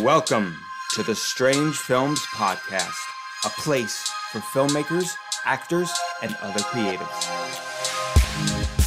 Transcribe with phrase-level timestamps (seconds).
[0.00, 0.56] Welcome
[0.94, 2.96] to the Strange Films Podcast,
[3.44, 5.12] a place for filmmakers,
[5.44, 7.30] actors, and other creatives.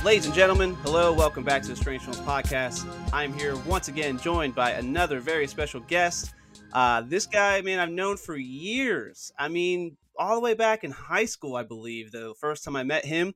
[0.04, 2.92] Ladies and gentlemen, hello, welcome back to the Strange Films Podcast.
[3.14, 6.34] I'm here once again joined by another very special guest.
[6.74, 9.32] Uh, this guy, man, I've known for years.
[9.38, 12.82] I mean, all the way back in high school, I believe, the first time I
[12.82, 13.36] met him.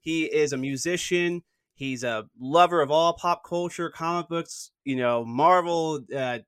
[0.00, 1.42] He is a musician.
[1.74, 6.38] He's a lover of all pop culture, comic books, you know, Marvel, uh,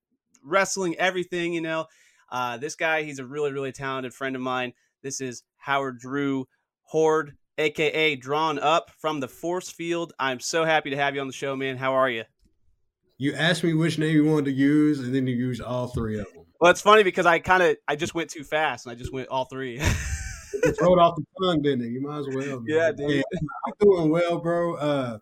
[0.43, 1.87] wrestling, everything, you know.
[2.31, 4.73] Uh, this guy, he's a really, really talented friend of mine.
[5.03, 6.47] This is Howard Drew
[6.83, 10.13] Hoard, aka Drawn Up from the Force Field.
[10.19, 11.77] I'm so happy to have you on the show, man.
[11.77, 12.25] How are you?
[13.19, 16.19] You asked me which name you wanted to use, and then you used all three
[16.19, 16.45] of them.
[16.61, 19.13] Well, it's funny because I kind of I just went too fast, and I just
[19.13, 19.79] went all three.
[20.53, 21.91] it rolled off the tongue, didn't it?
[21.91, 22.61] You might as well.
[22.61, 22.65] Man.
[22.67, 23.11] Yeah, dude.
[23.11, 23.23] Yeah,
[23.67, 24.75] I'm doing well, bro.
[24.77, 25.19] Uh,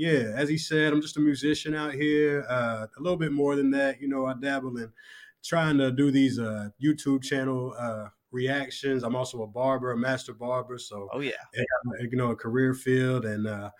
[0.00, 2.46] yeah, as he said, I'm just a musician out here.
[2.48, 4.24] Uh, a little bit more than that, you know.
[4.24, 4.90] I dabble in
[5.44, 9.02] trying to do these uh, YouTube channel uh, reactions.
[9.02, 10.78] I'm also a barber, a master barber.
[10.78, 11.32] So, oh yeah,
[12.00, 13.70] you know, a career field, and uh,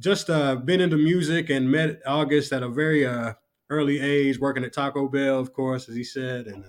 [0.00, 3.34] just uh, been into music and met August at a very uh,
[3.68, 6.68] early age, working at Taco Bell, of course, as he said, and uh,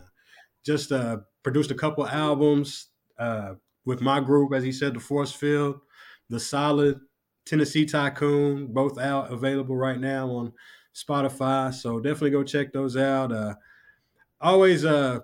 [0.66, 3.53] just uh, produced a couple albums uh,
[3.85, 5.80] with my group, as he said, the Force Field,
[6.30, 7.00] the Solid,
[7.48, 10.53] Tennessee Tycoon, both out available right now on
[10.94, 11.73] Spotify.
[11.73, 13.31] So definitely go check those out.
[13.31, 13.56] Uh,
[14.42, 15.20] always uh,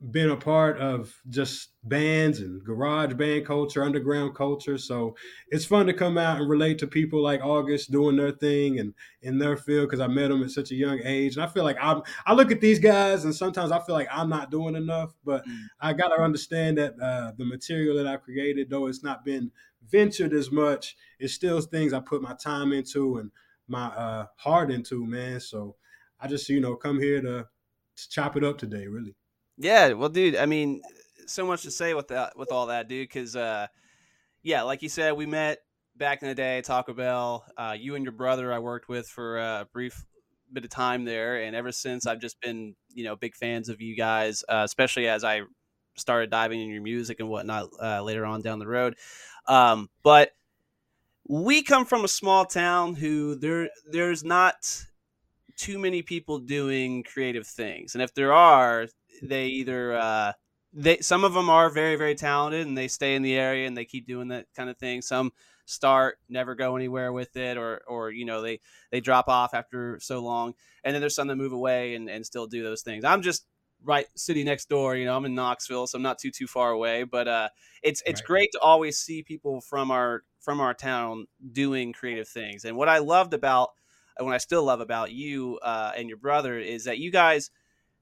[0.00, 4.78] been a part of just bands and garage band culture, underground culture.
[4.78, 5.16] So
[5.48, 8.94] it's fun to come out and relate to people like August doing their thing and
[9.22, 11.34] in their field because I met them at such a young age.
[11.34, 14.08] And I feel like I'm I look at these guys and sometimes I feel like
[14.12, 15.64] I'm not doing enough, but mm.
[15.80, 19.50] I gotta understand that uh, the material that I created, though it's not been
[19.90, 23.32] ventured as much, it's still things I put my time into and
[23.66, 25.40] my uh, heart into, man.
[25.40, 25.74] So
[26.20, 27.46] I just, you know, come here to,
[27.96, 29.14] to chop it up today, really.
[29.58, 30.82] Yeah, well, dude, I mean,
[31.26, 33.08] so much to say with that, with all that, dude.
[33.08, 33.66] Because, uh,
[34.42, 35.58] yeah, like you said, we met
[35.96, 37.44] back in the day, Taco Bell.
[37.56, 40.06] Uh, you and your brother, I worked with for a brief
[40.52, 43.80] bit of time there, and ever since, I've just been, you know, big fans of
[43.80, 45.42] you guys, uh, especially as I
[45.96, 48.94] started diving in your music and whatnot uh, later on down the road.
[49.48, 50.30] Um, but
[51.28, 54.54] we come from a small town who there there's not
[55.56, 58.86] too many people doing creative things, and if there are,
[59.22, 60.32] they either uh,
[60.72, 63.76] they some of them are very very talented and they stay in the area and
[63.76, 65.02] they keep doing that kind of thing.
[65.02, 65.32] Some
[65.68, 68.58] start never go anywhere with it or or you know they
[68.90, 72.24] they drop off after so long and then there's some that move away and, and
[72.24, 73.46] still do those things i'm just
[73.84, 76.70] right city next door you know i'm in knoxville so i'm not too too far
[76.70, 77.50] away but uh
[77.82, 78.26] it's it's right.
[78.26, 82.88] great to always see people from our from our town doing creative things and what
[82.88, 83.68] i loved about
[84.16, 87.50] and what i still love about you uh, and your brother is that you guys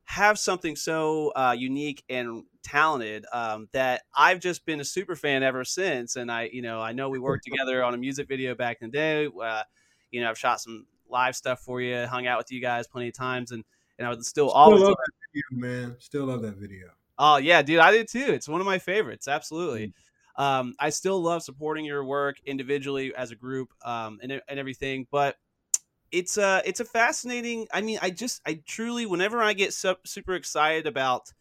[0.07, 5.43] have something so uh, unique and talented um, that I've just been a super fan
[5.43, 6.17] ever since.
[6.17, 8.91] And I, you know, I know we worked together on a music video back in
[8.91, 9.27] the day.
[9.27, 9.63] Uh,
[10.11, 13.09] you know, I've shot some live stuff for you, hung out with you guys plenty
[13.09, 13.65] of times, and
[13.99, 15.97] and I would still, still always love that video, man.
[15.99, 16.89] Still love that video.
[17.19, 18.27] Oh yeah, dude, I did too.
[18.29, 19.27] It's one of my favorites.
[19.27, 19.89] Absolutely.
[19.89, 20.43] Mm-hmm.
[20.43, 25.07] Um, I still love supporting your work individually as a group um, and and everything,
[25.11, 25.37] but
[26.13, 27.67] it's a it's a fascinating.
[27.73, 31.33] I mean, I just I truly whenever I get su- super excited about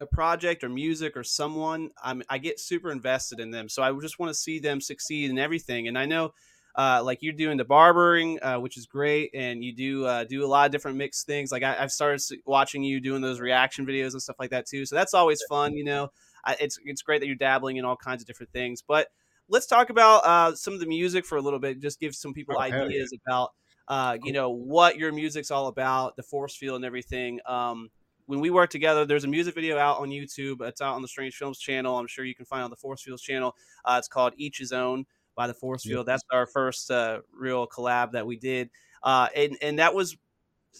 [0.00, 3.68] a project or music or someone, I'm I get super invested in them.
[3.68, 5.88] So I just want to see them succeed in everything.
[5.88, 6.32] And I know.
[6.76, 10.44] Uh, like you're doing the barbering, uh, which is great, and you do uh, do
[10.44, 11.50] a lot of different mixed things.
[11.50, 14.86] Like I, have started watching you doing those reaction videos and stuff like that too.
[14.86, 16.12] So that's always fun, you know.
[16.44, 18.84] I, it's it's great that you're dabbling in all kinds of different things.
[18.86, 19.08] But
[19.48, 21.80] let's talk about uh, some of the music for a little bit.
[21.80, 23.18] Just give some people oh, ideas yeah.
[23.26, 23.50] about
[23.90, 27.40] uh, you know what your music's all about, the force field and everything.
[27.44, 27.90] Um,
[28.26, 30.62] when we work together, there's a music video out on YouTube.
[30.62, 31.98] It's out on the Strange Films channel.
[31.98, 33.56] I'm sure you can find on the Force Fields channel.
[33.84, 36.06] Uh, it's called Each His Own by the Force Field.
[36.06, 38.70] That's our first uh, real collab that we did,
[39.02, 40.16] uh, and and that was.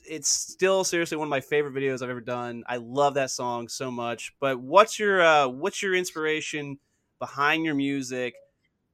[0.09, 2.63] It's still seriously one of my favorite videos I've ever done.
[2.69, 4.33] I love that song so much.
[4.39, 6.79] But what's your uh, what's your inspiration
[7.19, 8.35] behind your music?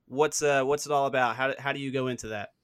[0.08, 1.36] What's uh what's it all about?
[1.36, 2.55] How how do you go into that?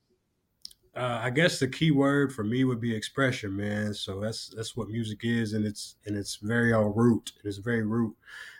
[0.94, 3.94] Uh, I guess the key word for me would be expression, man.
[3.94, 7.32] So that's that's what music is, and it's and it's very all root.
[7.44, 8.14] It's very root.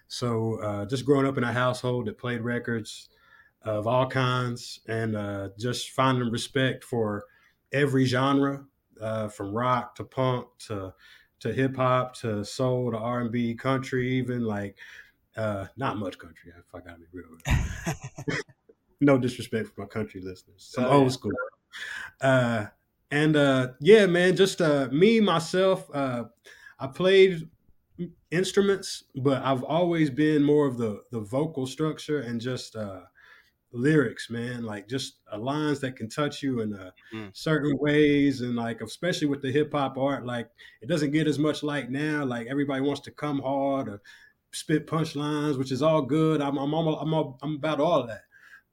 [0.09, 3.09] So uh, just growing up in a household that played records
[3.63, 7.25] of all kinds, and uh, just finding respect for
[7.73, 8.65] every genre,
[9.01, 10.95] uh, from rock to punk to
[11.41, 14.79] to hip hop to soul to R and B, country, even like
[15.37, 16.53] uh, not much country.
[16.59, 17.95] If I gotta be real.
[19.03, 20.71] no disrespect for my country listeners.
[20.73, 21.33] Some oh, old school.
[22.21, 22.67] Uh,
[23.11, 25.89] and uh, yeah, man, just uh, me myself.
[25.95, 26.25] Uh,
[26.79, 27.49] I played
[28.31, 33.01] instruments, but I've always been more of the the vocal structure and just uh,
[33.73, 34.65] lyrics, man.
[34.65, 37.37] Like just uh, lines that can touch you in uh, mm.
[37.37, 40.49] certain ways, and like especially with the hip hop art, like
[40.81, 42.25] it doesn't get as much like now.
[42.25, 44.01] Like everybody wants to come hard or
[44.53, 46.41] spit punchlines, which is all good.
[46.41, 48.23] I'm I'm I'm, I'm, I'm about all of that.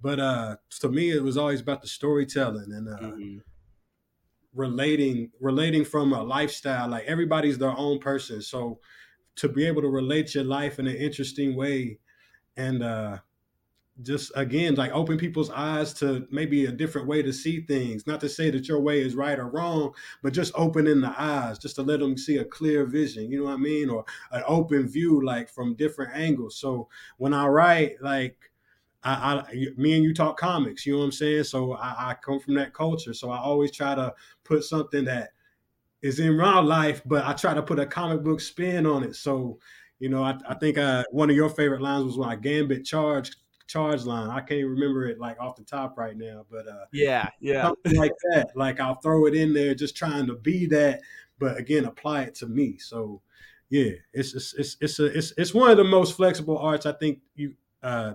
[0.02, 3.38] But uh, to me, it was always about the storytelling and uh, mm-hmm.
[4.54, 6.90] relating relating from a lifestyle.
[6.90, 8.80] Like everybody's their own person, so
[9.36, 11.98] to be able to relate your life in an interesting way
[12.58, 13.18] and uh,
[14.02, 18.08] just again like open people's eyes to maybe a different way to see things.
[18.08, 21.60] Not to say that your way is right or wrong but just opening the eyes
[21.60, 23.30] just to let them see a clear vision.
[23.30, 23.90] You know what i mean?
[23.90, 26.58] Or an open view like from different angles.
[26.58, 26.88] So
[27.18, 28.49] when i write like
[29.04, 32.16] I, I me and you talk comics you know what i'm saying so I, I
[32.16, 34.14] come from that culture so i always try to
[34.44, 35.30] put something that
[36.02, 39.16] is in real life but i try to put a comic book spin on it
[39.16, 39.58] so
[40.00, 42.86] you know, I, I think uh, one of your favorite lines was when I gambit
[42.86, 43.32] charge
[43.68, 44.30] charge line.
[44.30, 47.96] I can't remember it like off the top right now, but uh, yeah, yeah, something
[47.96, 48.48] like that.
[48.56, 51.02] Like I'll throw it in there, just trying to be that,
[51.38, 52.78] but again, apply it to me.
[52.78, 53.22] So
[53.70, 56.94] yeah, it's it's it's it's a, it's, it's one of the most flexible arts I
[56.94, 57.54] think you
[57.84, 58.14] uh,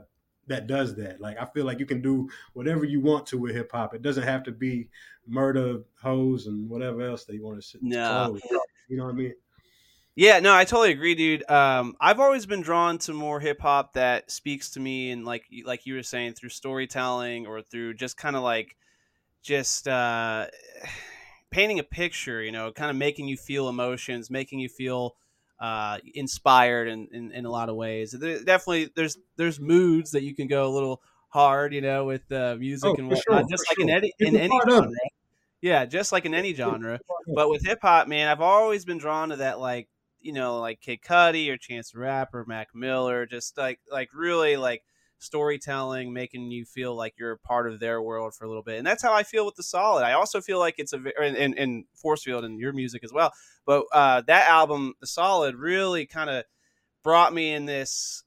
[0.49, 1.20] that does that.
[1.20, 3.94] Like I feel like you can do whatever you want to with hip hop.
[3.94, 4.88] It doesn't have to be
[5.26, 7.79] murder, hoes, and whatever else they want to.
[7.81, 8.37] No,
[8.88, 9.35] you know what I mean.
[10.17, 11.49] Yeah, no, I totally agree, dude.
[11.50, 15.44] Um, I've always been drawn to more hip hop that speaks to me, and like
[15.64, 18.76] like you were saying, through storytelling or through just kind of like
[19.43, 20.46] just uh,
[21.50, 22.43] painting a picture.
[22.43, 25.17] You know, kind of making you feel emotions, making you feel
[25.61, 28.12] uh, inspired in, in, in a lot of ways.
[28.12, 32.31] There, definitely, there's there's moods that you can go a little hard, you know, with
[32.33, 33.85] uh, music oh, and whatnot, sure, just like sure.
[33.85, 34.91] in any in any genre.
[35.61, 37.01] Yeah, just like in any genre.
[37.35, 39.89] But with hip hop, man, I've always been drawn to that like
[40.25, 44.56] you know, like Kid Cudi or Chance the Rapper, Mac Miller, just like like really
[44.56, 44.83] like
[45.19, 48.79] storytelling, making you feel like you're a part of their world for a little bit.
[48.79, 50.03] And that's how I feel with the Solid.
[50.03, 53.12] I also feel like it's a and and, and Force Field and your music as
[53.12, 53.33] well.
[53.66, 56.44] But uh, that album, the Solid, really kind of
[57.02, 58.25] brought me in this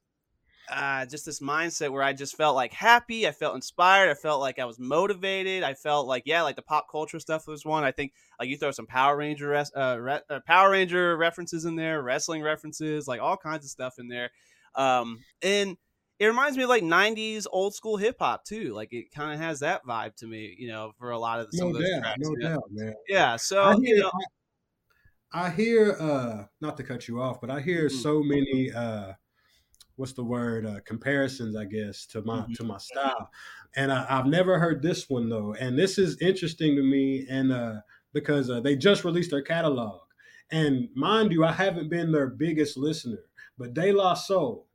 [0.70, 3.28] uh, just this mindset where I just felt like happy.
[3.28, 4.10] I felt inspired.
[4.10, 5.64] I felt like I was motivated.
[5.64, 7.84] I felt like yeah, like the pop culture stuff was one.
[7.84, 11.66] I think like you throw some Power Ranger res- uh, re- uh, Power Ranger references
[11.66, 14.32] in there, wrestling references, like all kinds of stuff in there.
[14.76, 15.78] Um, and
[16.20, 18.74] it reminds me of like '90s old school hip hop too.
[18.74, 21.48] Like it kind of has that vibe to me, you know, for a lot of
[21.52, 22.20] some no of those doubt, tracks.
[22.22, 22.50] No yeah.
[22.50, 22.94] doubt, man.
[23.08, 23.36] Yeah.
[23.38, 24.12] So I hear, you know,
[25.34, 28.02] I, hear uh, not to cut you off, but I hear Mhm.
[28.02, 29.14] so many uh,
[29.96, 32.56] what's the word uh, comparisons i guess to my Mhm.
[32.56, 33.32] to my style.
[33.76, 35.54] And I, i've never heard this one though.
[35.56, 37.82] And this is interesting to me and uh,
[38.14, 40.02] because uh, they just released their catalog.
[40.52, 43.24] And mind you i haven't been their biggest listener
[43.58, 44.68] but de la soul.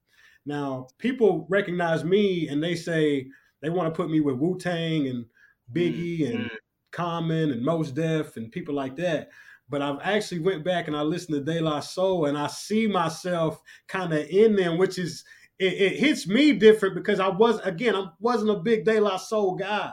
[0.45, 3.29] Now people recognize me and they say
[3.61, 5.27] they want to put me with wu-tang and
[5.73, 6.51] biggie and
[6.91, 9.31] common and Mos Def and people like that
[9.73, 12.87] but I've actually went back and I listened to De La Soul and I see
[12.87, 15.25] myself kind of in them, which is
[15.59, 19.17] it, it, hits me different because I was again I wasn't a big De La
[19.17, 19.93] Soul guy,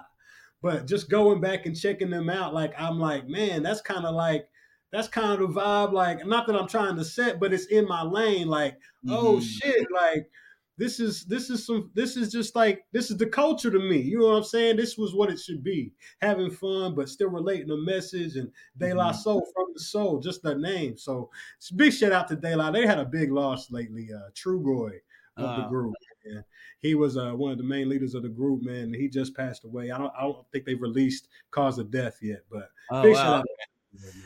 [0.62, 4.14] but just going back and checking them out, like I'm like, man, that's kind of
[4.14, 4.50] like
[4.92, 5.94] that's kind of the vibe.
[5.94, 8.50] Like, not that I'm trying to set, but it's in my lane.
[8.50, 8.78] Like,
[9.08, 9.42] oh Mhm.
[9.42, 10.30] shit, like
[10.80, 13.98] this is this is some this is just like this is the culture to me.
[14.00, 14.78] You know what I'm saying?
[14.78, 15.92] This was what it should be.
[16.22, 19.16] Having fun, but still relating a message and De La Mhm.
[19.16, 20.98] Soul from the soul, just the name.
[20.98, 21.30] So
[21.76, 22.72] big shout out to De La.
[22.72, 24.08] They had a big loss lately.
[24.14, 24.94] Uh Trugoy
[25.38, 25.94] of the Uh, group.
[26.26, 26.44] Man.
[26.80, 28.94] He was uh, one of the main leaders of the group, man.
[28.94, 29.92] He just passed away.
[29.92, 33.22] I don't I don't think they've released cause of death yet, but oh, big wow.
[33.22, 33.46] shout out.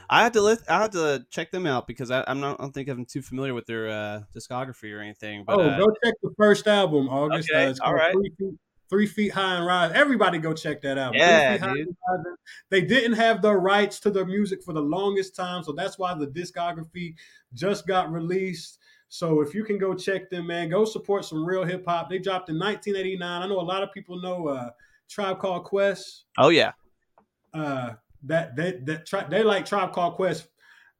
[0.09, 2.59] I had to list, I had to check them out because I, I'm not.
[2.59, 5.43] I don't think I'm too familiar with their uh, discography or anything.
[5.45, 7.49] But oh, uh, go check the first album, August.
[7.51, 7.97] Okay, Uh, all.
[8.11, 9.91] Three Feet, Three Feet High and Rise.
[9.93, 11.15] Everybody go check that out.
[11.15, 12.35] Yeah, Three Feet High dude.
[12.69, 16.13] They didn't have the rights to their music for the longest time, so that's why
[16.13, 17.15] the discography
[17.53, 18.79] just got released.
[19.07, 22.09] So if you can go check them, man, go support some real hip hop.
[22.09, 23.41] They dropped in 1989.
[23.41, 24.69] I know a lot of people know uh,
[25.07, 26.25] Tribe Called Quest.
[26.37, 26.71] oh yeah,
[27.53, 27.93] uh
[28.23, 30.47] that they that tri- they like Tribe Called Quest.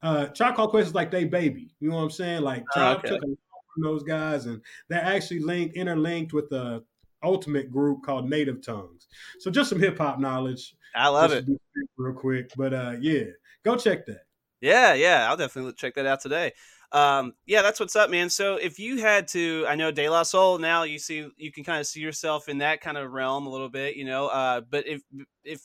[0.01, 1.74] Uh Tribe Called Quest is like they baby.
[1.80, 2.42] You know what I'm saying?
[2.42, 3.10] Like Oh, Tribe okay.
[3.10, 3.38] took a lot
[3.74, 6.84] from those guys and they're actually linked interlinked with the
[7.24, 9.08] ultimate group called Native Tongues.
[9.39, 10.75] So just some hip hop knowledge.
[10.96, 11.46] I love just it.
[11.46, 12.51] to be quick, real quick.
[12.58, 13.24] But uh yeah,
[13.63, 14.25] go check that.
[14.62, 16.53] Yeah, yeah, I'll definitely check that out today.
[16.94, 18.30] Um, yeah, that's what's up, man.
[18.30, 21.63] So if you had to, I know De La Soul now, you see, you can
[21.63, 24.27] kind of see yourself in that kind of realm a little bit, you know.
[24.27, 25.01] Uh, but if
[25.44, 25.62] if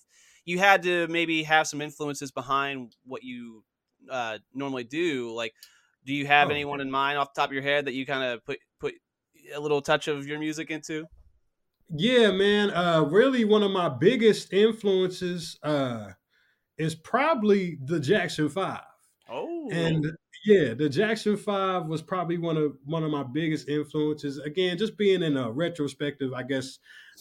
[0.49, 3.62] you had to maybe have some influences behind what you
[4.11, 5.52] uh, normally do, like,
[6.07, 6.52] Do you have oh.
[6.52, 8.95] anyone in mind off the top of your head that you kind of put put
[9.55, 11.05] a little touch of your music into?
[11.90, 12.71] Yeah, man.
[12.71, 16.12] Uh, really, one of my biggest influences uh,
[16.78, 18.81] is probably the Jackson Five.
[19.31, 20.07] Oh, and
[20.49, 24.38] yeah, the Jackson Five was probably one of one of my biggest influences.
[24.38, 26.78] Again, just being in a retrospective, I guess,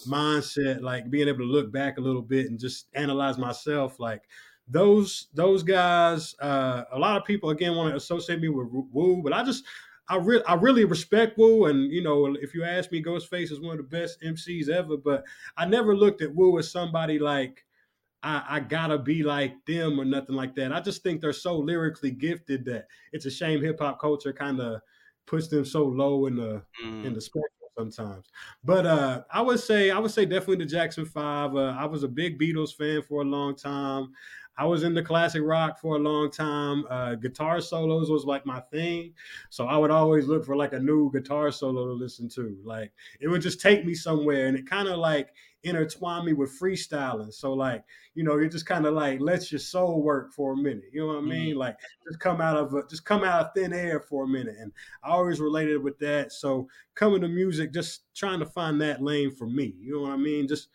[0.07, 3.99] mindset, like being able to look back a little bit and just analyze myself.
[3.99, 4.23] Like
[4.65, 9.21] those those guys, uh, a lot of people again want to associate me with Wu,
[9.21, 9.65] but I just
[10.07, 13.59] I really I really respect Wu, and you know, if you ask me, Ghostface is
[13.59, 14.95] one of the best MCs ever.
[14.95, 15.25] But
[15.57, 17.65] I never looked at Wu as somebody like
[18.23, 20.73] I, I, gotta be like them or nothing like that.
[20.73, 24.59] I just think they're so lyrically gifted that it's a shame hip hop culture kind
[24.59, 24.81] of
[25.27, 27.05] puts them so low in the mm.
[27.05, 28.25] in the spectrum sometimes.
[28.63, 31.55] But uh, I would say I would say definitely the Jackson Five.
[31.55, 34.11] Uh, I was a big Beatles fan for a long time.
[34.57, 36.85] I was into classic rock for a long time.
[36.89, 39.13] Uh, guitar solos was like my thing,
[39.49, 42.57] so I would always look for like a new guitar solo to listen to.
[42.63, 45.29] Like it would just take me somewhere, and it kind of like
[45.63, 47.33] intertwine me with freestyling.
[47.33, 47.83] So like,
[48.15, 50.89] you know, it just kind of like lets your soul work for a minute.
[50.91, 51.49] You know what I mean?
[51.51, 51.59] Mm-hmm.
[51.59, 54.55] Like just come out of a, just come out of thin air for a minute.
[54.59, 54.71] And
[55.03, 56.31] I always related with that.
[56.31, 59.75] So coming to music, just trying to find that lane for me.
[59.79, 60.47] You know what I mean?
[60.47, 60.69] Just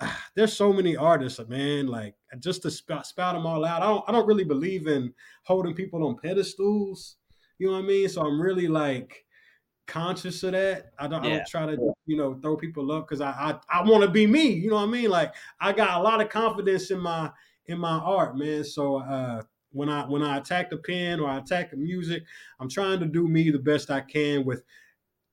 [0.34, 1.86] there's so many artists, man.
[1.86, 3.82] Like just to spout, spout them all out.
[3.82, 5.12] I don't I don't really believe in
[5.44, 7.16] holding people on pedestals.
[7.58, 8.08] You know what I mean?
[8.08, 9.24] So I'm really like
[9.86, 10.92] conscious of that.
[10.98, 11.30] I don't, yeah.
[11.30, 14.10] I don't try to, you know, throw people up because I I, I want to
[14.10, 14.48] be me.
[14.48, 15.10] You know what I mean?
[15.10, 17.30] Like I got a lot of confidence in my
[17.66, 18.64] in my art, man.
[18.64, 22.24] So uh, when I when I attack the pen or I attack the music,
[22.60, 24.62] I'm trying to do me the best I can with.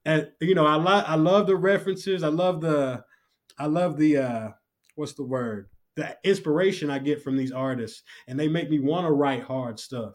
[0.06, 2.24] And you know, I like I love the references.
[2.24, 3.03] I love the
[3.58, 4.50] I love the uh
[4.96, 5.70] what's the word?
[5.96, 9.79] The inspiration I get from these artists, and they make me want to write hard
[9.79, 10.13] stuff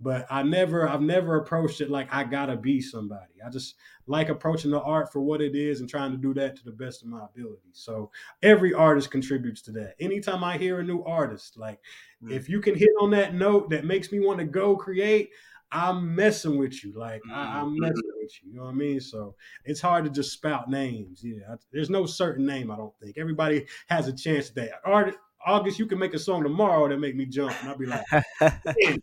[0.00, 3.32] but I never I've never approached it like I gotta be somebody.
[3.44, 3.76] I just
[4.06, 6.72] like approaching the art for what it is and trying to do that to the
[6.72, 7.70] best of my ability.
[7.72, 8.10] So
[8.42, 9.94] every artist contributes to that.
[10.00, 11.80] Anytime I hear a new artist, like
[12.22, 12.32] mm-hmm.
[12.32, 15.30] if you can hit on that note that makes me want to go create,
[15.74, 16.92] I'm messing with you.
[16.96, 17.34] Like mm-hmm.
[17.34, 18.50] I, am messing with you.
[18.50, 19.00] You know what I mean?
[19.00, 21.20] So it's hard to just spout names.
[21.22, 22.70] Yeah, I, there's no certain name.
[22.70, 25.16] I don't think everybody has a chance that art.
[25.46, 28.04] August, you can make a song tomorrow that make me jump, and I'll be like,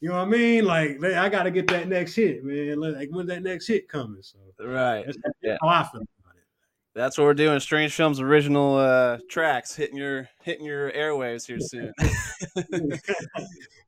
[0.00, 0.64] You know what I mean?
[0.66, 2.78] Like I got to get that next hit, man.
[2.80, 4.22] Like when that next hit coming?
[4.22, 5.56] So right, that's, that's yeah.
[5.62, 6.02] how I feel.
[6.96, 7.60] That's what we're doing.
[7.60, 11.92] Strange Films original uh, tracks hitting your hitting your airwaves here soon.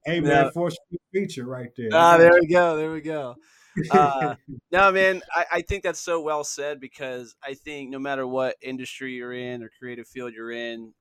[0.04, 0.76] hey man, now, force
[1.10, 1.88] feature right there.
[1.90, 2.76] Ah, there we go.
[2.76, 3.36] There we go.
[3.90, 4.34] Uh,
[4.70, 8.56] no, man, I, I think that's so well said because I think no matter what
[8.60, 10.92] industry you're in or creative field you're in,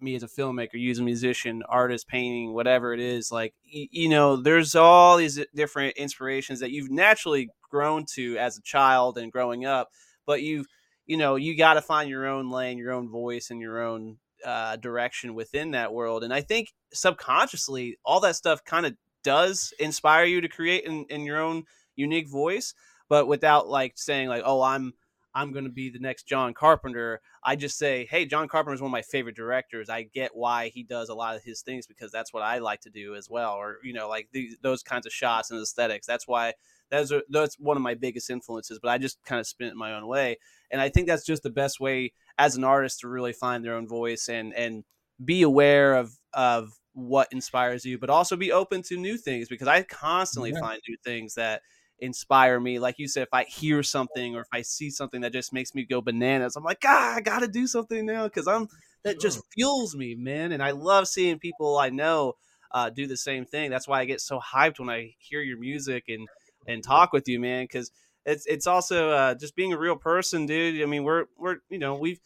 [0.00, 4.08] me as a filmmaker, use a musician, artist, painting, whatever it is, like you, you
[4.08, 9.30] know, there's all these different inspirations that you've naturally grown to as a child and
[9.30, 9.90] growing up,
[10.24, 10.66] but you've
[11.06, 14.18] you know you got to find your own lane, your own voice, and your own
[14.44, 16.24] uh, direction within that world.
[16.24, 21.06] And I think subconsciously, all that stuff kind of does inspire you to create in,
[21.08, 21.64] in your own
[21.96, 22.74] unique voice,
[23.08, 24.92] but without like saying like, oh, I'm
[25.34, 27.20] I'm going to be the next John Carpenter.
[27.42, 29.90] I just say, hey, John Carpenter is one of my favorite directors.
[29.90, 32.82] I get why he does a lot of his things because that's what I like
[32.82, 33.54] to do as well.
[33.54, 34.28] Or, you know, like
[34.62, 36.06] those kinds of shots and aesthetics.
[36.06, 36.52] That's why
[36.88, 39.94] that's, that's one of my biggest influences, but I just kind of spin it my
[39.94, 40.38] own way.
[40.70, 43.74] And I think that's just the best way as an artist to really find their
[43.74, 44.84] own voice and, and
[45.24, 49.68] be aware of, of what inspires you, but also be open to new things because
[49.68, 50.60] I constantly yeah.
[50.60, 51.62] find new things that–
[51.98, 52.78] inspire me.
[52.78, 55.74] Like you said, if I hear something or if I see something that just makes
[55.74, 58.68] me go bananas, I'm like, ah, I got to do something now because I'm
[59.02, 60.52] that just fuels me, man.
[60.52, 62.34] And I love seeing people I know
[62.70, 63.70] uh, do the same thing.
[63.70, 66.28] That's why I get so hyped when I hear your music and
[66.66, 67.64] and talk with you, man.
[67.64, 67.90] Because
[68.24, 70.82] it's it's also uh, just being a real person, dude.
[70.82, 72.20] I mean, we're we're you know we've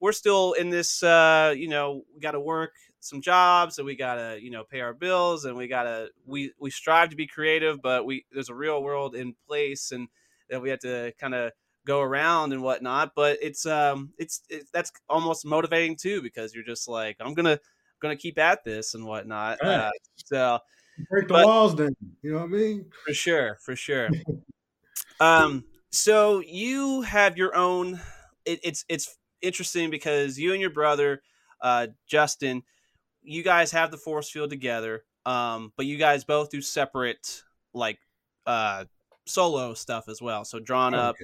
[0.00, 3.96] we're still in this uh, you know we got to work some jobs and we
[3.96, 7.82] gotta you know pay our bills and we gotta we we strive to be creative
[7.82, 10.08] but we there's a real world in place and
[10.48, 11.50] that we have to kind of
[11.84, 16.62] go around and whatnot but it's um it's it, that's almost motivating too because you're
[16.62, 17.58] just like i'm gonna
[18.00, 19.74] gonna keep at this and whatnot right.
[19.74, 19.90] uh,
[20.24, 20.58] so
[21.10, 24.08] break the but, walls then you know what i mean for sure for sure
[25.22, 28.00] um so you have your own
[28.44, 31.22] it, it's it's interesting because you and your brother
[31.60, 32.62] uh justin
[33.22, 37.98] you guys have the force field together, um, but you guys both do separate like
[38.46, 38.84] uh,
[39.26, 40.44] solo stuff as well.
[40.44, 41.16] So drawn up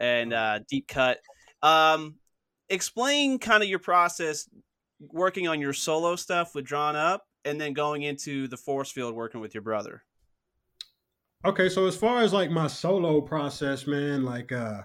[0.00, 1.18] and uh, deep cut.
[1.62, 2.16] Um,
[2.68, 4.48] explain kind of your process
[5.00, 9.14] working on your solo stuff with drawn up, and then going into the force field
[9.14, 10.02] working with your brother.
[11.44, 14.82] Okay, so as far as like my solo process, man, like uh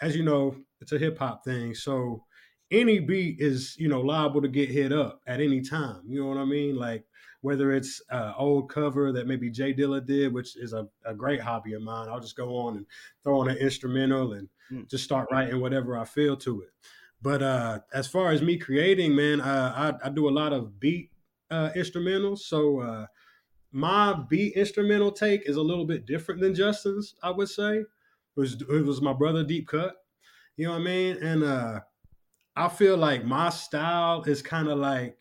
[0.00, 1.74] as you know, it's a hip hop thing.
[1.74, 2.24] So
[2.70, 6.02] any beat is, you know, liable to get hit up at any time.
[6.06, 6.76] You know what I mean?
[6.76, 7.06] Like
[7.40, 11.40] whether it's uh old cover that maybe Jay Dilla did, which is a, a great
[11.40, 12.08] hobby of mine.
[12.10, 12.86] I'll just go on and
[13.22, 14.88] throw on an instrumental and mm.
[14.90, 16.70] just start writing whatever I feel to it.
[17.22, 20.78] But uh as far as me creating, man, uh, I, I do a lot of
[20.78, 21.12] beat
[21.50, 22.40] uh instrumentals.
[22.40, 23.06] So uh
[23.74, 27.78] my beat instrumental take is a little bit different than Justin's, I would say.
[27.78, 27.86] It
[28.36, 29.96] was it was my brother Deep Cut.
[30.56, 31.16] You know what I mean?
[31.20, 31.80] And uh
[32.54, 35.18] I feel like my style is kind of like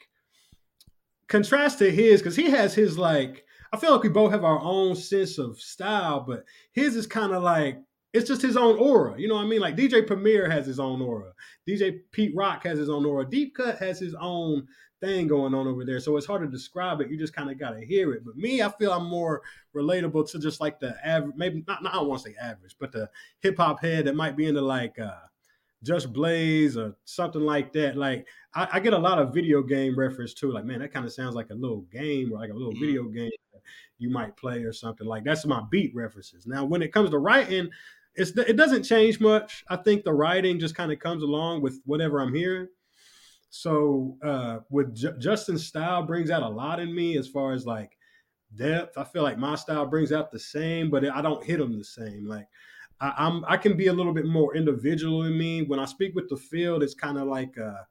[1.28, 3.44] contrast to his because he has his like
[3.74, 6.44] I feel like we both have our own sense of style, but
[6.74, 7.80] his is kind of like
[8.14, 9.20] it's just his own aura.
[9.20, 9.62] You know what I mean?
[9.62, 11.32] Like DJ Premier has his own aura.
[11.68, 13.28] DJ Pete Rock has his own aura.
[13.28, 14.68] Deep Cut has his own
[15.04, 16.00] thing going on over there.
[16.00, 17.10] So it's hard to describe it.
[17.10, 18.24] You just kind of got to hear it.
[18.26, 19.42] But me, I feel I'm more
[19.76, 22.76] relatable to just like the average, maybe not, not I don't want to say average,
[22.80, 23.10] but the
[23.42, 25.16] hip hop head that might be into like uh,
[25.84, 27.98] Just Blaze or something like that.
[27.98, 30.52] Like I, I, get a lot of video game reference too.
[30.52, 32.86] Like, man, that kind of sounds like a little game or like a little mm-hmm.
[32.86, 33.32] video game
[33.98, 35.08] you might play or something.
[35.08, 36.48] Like that's my beat references.
[36.48, 37.70] Now, when it comes to writing,
[38.16, 39.64] it's it doesn't change much.
[39.70, 42.68] I think the writing just kind of comes along with whatever I'm hearing.
[43.56, 47.68] So uh, with J- Justin's style brings out a lot in me as far as
[47.68, 47.96] like
[48.56, 48.98] depth.
[48.98, 51.84] I feel like my style brings out the same, but I don't hit them the
[51.84, 52.26] same.
[52.26, 52.48] Like
[53.00, 55.62] I, am I can be a little bit more individual in me.
[55.62, 57.84] When I speak with the field, it's kind of like uh,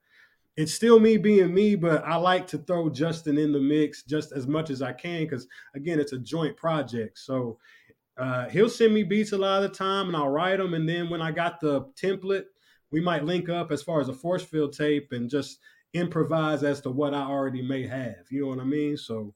[0.56, 4.32] it's still me being me, but I like to throw Justin in the mix just
[4.32, 7.20] as much as I can because again, it's a joint project.
[7.20, 7.60] So
[8.16, 10.74] uh, he'll send me beats a lot of the time, and I'll write them.
[10.74, 12.46] And then when I got the template
[12.92, 15.58] we might link up as far as a force field tape and just
[15.94, 18.24] improvise as to what I already may have.
[18.30, 18.96] You know what I mean?
[18.96, 19.34] So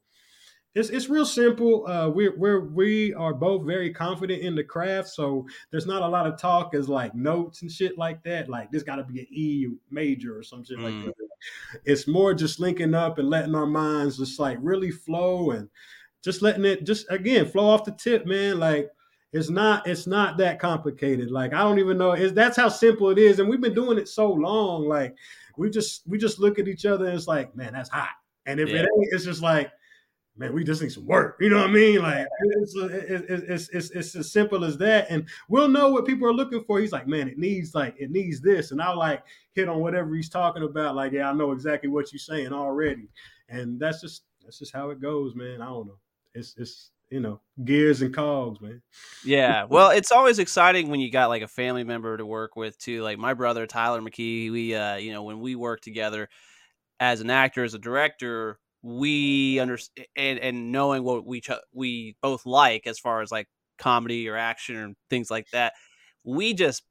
[0.74, 1.86] it's it's real simple.
[1.86, 6.08] Uh, we're we're we are both very confident in the craft, so there's not a
[6.08, 8.50] lot of talk as like notes and shit like that.
[8.50, 10.84] Like this got to be an E major or some shit mm.
[10.84, 11.14] like that.
[11.86, 15.70] It's more just linking up and letting our minds just like really flow and
[16.22, 18.58] just letting it just again flow off the tip, man.
[18.58, 18.90] Like
[19.32, 21.30] it's not it's not that complicated.
[21.30, 22.12] Like I don't even know.
[22.12, 23.38] It's that's how simple it is.
[23.38, 24.86] And we've been doing it so long.
[24.88, 25.14] Like
[25.56, 28.10] we just we just look at each other and it's like, man, that's hot.
[28.46, 28.76] And if yeah.
[28.76, 29.70] it ain't, it's just like,
[30.36, 31.36] man, we just need some work.
[31.40, 32.00] You know what I mean?
[32.02, 35.06] Like it's, it's, it's, it's, as simple as that.
[35.10, 36.78] And we'll know what people are looking for.
[36.78, 38.70] He's like, man, it needs like it needs this.
[38.70, 40.94] And I'll like hit on whatever he's talking about.
[40.94, 43.08] Like, yeah, I know exactly what you're saying already.
[43.48, 45.60] And that's just that's just how it goes, man.
[45.60, 45.98] I don't know.
[46.34, 48.82] It's it's you know gears and cogs man
[49.24, 52.76] yeah well it's always exciting when you got like a family member to work with
[52.78, 56.28] too like my brother tyler mckee we uh you know when we work together
[57.00, 62.16] as an actor as a director we understand and, and knowing what we ch- we
[62.22, 65.72] both like as far as like comedy or action or things like that
[66.24, 66.82] we just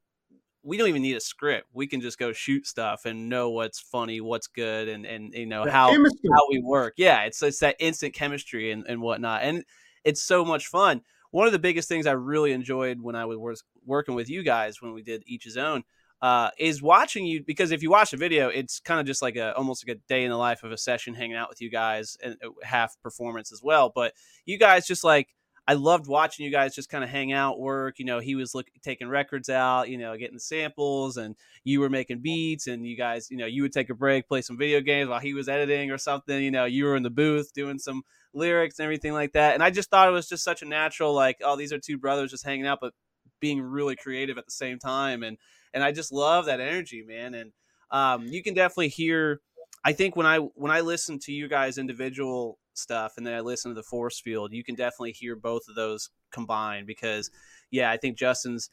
[0.66, 1.68] we don't even need a script.
[1.72, 5.46] We can just go shoot stuff and know what's funny, what's good, and and you
[5.46, 6.94] know how how we work.
[6.96, 9.42] Yeah, it's it's that instant chemistry and, and whatnot.
[9.42, 9.64] And
[10.06, 11.02] it's so much fun.
[11.32, 14.80] One of the biggest things I really enjoyed when I was working with you guys
[14.80, 15.82] when we did each his own
[16.22, 19.36] uh, is watching you because if you watch the video, it's kind of just like
[19.36, 21.70] a almost like a day in the life of a session hanging out with you
[21.70, 23.92] guys and uh, half performance as well.
[23.94, 24.14] But
[24.46, 25.28] you guys just like
[25.68, 27.98] I loved watching you guys just kind of hang out, work.
[27.98, 31.90] You know, he was look, taking records out, you know, getting samples, and you were
[31.90, 34.80] making beats, and you guys, you know, you would take a break, play some video
[34.80, 36.40] games while he was editing or something.
[36.42, 38.04] You know, you were in the booth doing some
[38.36, 39.54] lyrics and everything like that.
[39.54, 41.98] And I just thought it was just such a natural, like, oh, these are two
[41.98, 42.92] brothers just hanging out, but
[43.40, 45.22] being really creative at the same time.
[45.22, 45.38] And
[45.74, 47.34] and I just love that energy, man.
[47.34, 47.52] And
[47.90, 49.40] um, you can definitely hear.
[49.84, 53.40] I think when I when I listen to you guys individual stuff and then I
[53.40, 57.30] listen to the force field, you can definitely hear both of those combined because
[57.70, 58.70] yeah, I think Justin's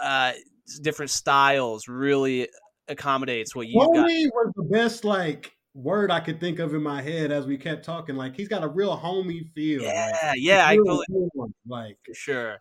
[0.00, 0.32] uh,
[0.82, 2.48] different styles really
[2.88, 4.34] accommodates what you've Homie got.
[4.34, 7.84] was the best like word I could think of in my head as we kept
[7.84, 8.16] talking.
[8.16, 9.82] Like he's got a real homey feel.
[9.82, 11.06] Yeah, like, yeah, I totally
[11.66, 12.58] like sure.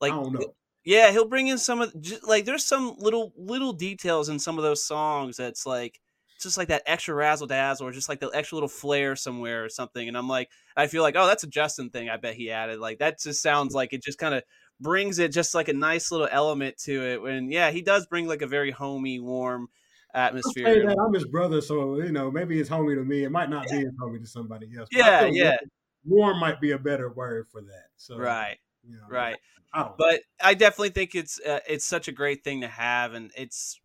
[0.00, 0.54] Like I don't know.
[0.84, 4.64] Yeah, he'll bring in some of like there's some little little details in some of
[4.64, 6.00] those songs that's like
[6.40, 9.68] just like that extra razzle dazzle or just like the extra little flair somewhere or
[9.68, 10.06] something.
[10.06, 12.08] And I'm like, I feel like, oh, that's a Justin thing.
[12.08, 12.78] I bet he added.
[12.78, 14.44] Like that just sounds like it just kind of
[14.80, 17.22] brings it just like a nice little element to it.
[17.22, 19.68] When yeah, he does bring like a very homey, warm
[20.14, 20.86] atmosphere.
[20.86, 20.98] That.
[20.98, 23.24] I'm his brother, so you know maybe it's homie to me.
[23.24, 23.80] It might not yeah.
[23.80, 24.88] be as homey to somebody else.
[24.92, 25.56] Yeah, yeah.
[26.04, 27.88] Warm might be a better word for that.
[27.96, 28.58] So right.
[28.88, 29.36] You know, right.
[29.74, 33.30] I but I definitely think it's uh, it's such a great thing to have, and
[33.36, 33.80] it's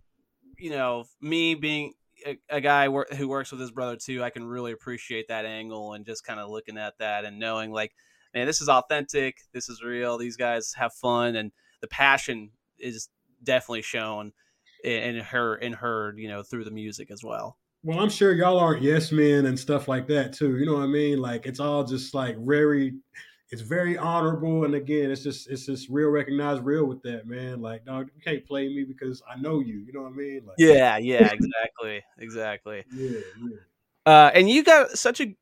[0.57, 1.93] you know me being
[2.25, 5.93] a, a guy who works with his brother too, I can really appreciate that angle
[5.93, 7.91] and just kind of looking at that and knowing like
[8.33, 9.41] man, this is authentic.
[9.53, 10.17] This is real.
[10.17, 13.09] These guys have fun, and the passion is
[13.43, 14.31] definitely shown
[14.83, 17.57] in, her in her you know through the music as well.
[17.83, 20.57] Well, I'm sure y'all aren't yes men and stuff like that too.
[20.57, 21.19] You know what I mean?
[21.19, 22.93] Like it's all just like very
[23.53, 27.61] it's very honorable and again it's just it's just real recognized real with that man
[27.61, 30.41] like dog you can't play me because i know you you know what i mean
[30.43, 33.57] like yeah yeah exactly exactly yeah, yeah.
[34.05, 35.33] Uh, and you got such a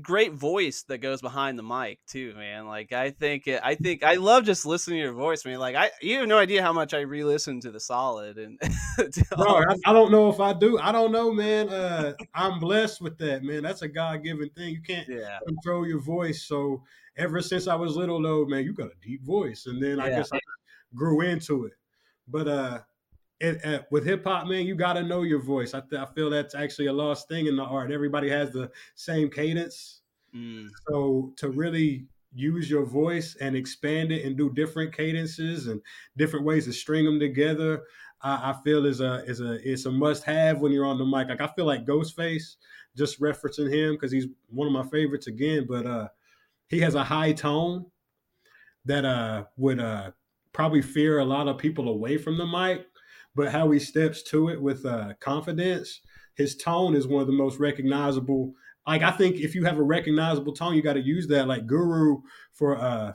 [0.00, 2.66] great voice that goes behind the mic too, man.
[2.66, 5.58] Like I think it, I think I love just listening to your voice, man.
[5.58, 8.58] Like I you have no idea how much I re-listen to the solid and
[9.36, 10.78] Bro, I, I, don't know if I do.
[10.78, 11.68] I don't know, man.
[11.68, 13.62] Uh I'm blessed with that, man.
[13.62, 14.74] That's a God given thing.
[14.74, 15.38] You can't yeah.
[15.46, 16.42] control your voice.
[16.44, 16.82] So
[17.16, 19.66] ever since I was little though, man, you got a deep voice.
[19.66, 20.38] And then I guess I
[20.94, 21.72] grew into it.
[22.28, 22.78] But uh
[23.40, 25.74] it, it, with hip hop, man, you got to know your voice.
[25.74, 27.90] I, th- I feel that's actually a lost thing in the art.
[27.90, 30.00] Everybody has the same cadence.
[30.34, 30.68] Mm.
[30.88, 35.80] So to really use your voice and expand it and do different cadences and
[36.16, 37.82] different ways to string them together,
[38.22, 41.04] I, I feel is a is a it's a must have when you're on the
[41.04, 41.28] mic.
[41.28, 42.56] Like I feel like Ghostface,
[42.96, 45.66] just referencing him because he's one of my favorites again.
[45.68, 46.08] But uh,
[46.68, 47.86] he has a high tone
[48.86, 50.10] that uh would uh
[50.52, 52.86] probably fear a lot of people away from the mic
[53.36, 56.00] but how he steps to it with uh, confidence.
[56.34, 58.54] His tone is one of the most recognizable.
[58.86, 61.46] Like I think if you have a recognizable tone, you got to use that.
[61.46, 62.22] Like Guru
[62.52, 63.12] for uh,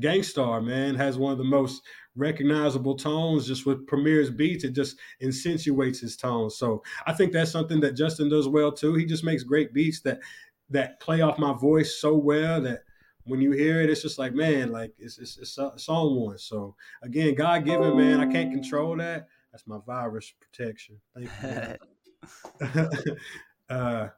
[0.00, 1.82] Gang Starr, man, has one of the most
[2.16, 3.46] recognizable tones.
[3.46, 6.50] Just with Premier's beats, it just insinuates his tone.
[6.50, 8.94] So I think that's something that Justin does well too.
[8.94, 10.18] He just makes great beats that
[10.70, 12.82] that play off my voice so well that
[13.24, 16.38] when you hear it, it's just like, man, like it's it's, it's, it's on one.
[16.38, 19.28] So again, God given, man, I can't control that.
[19.52, 21.00] That's my virus protection.
[21.14, 23.16] Thank you.
[23.70, 24.08] uh,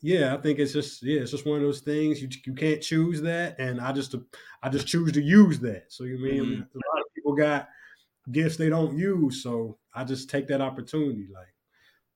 [0.00, 2.80] yeah, I think it's just yeah, it's just one of those things you you can't
[2.80, 4.14] choose that, and I just
[4.62, 5.86] I just choose to use that.
[5.88, 6.60] So you mean mm-hmm.
[6.60, 7.68] a lot of people got
[8.30, 11.26] gifts they don't use, so I just take that opportunity.
[11.32, 11.52] Like,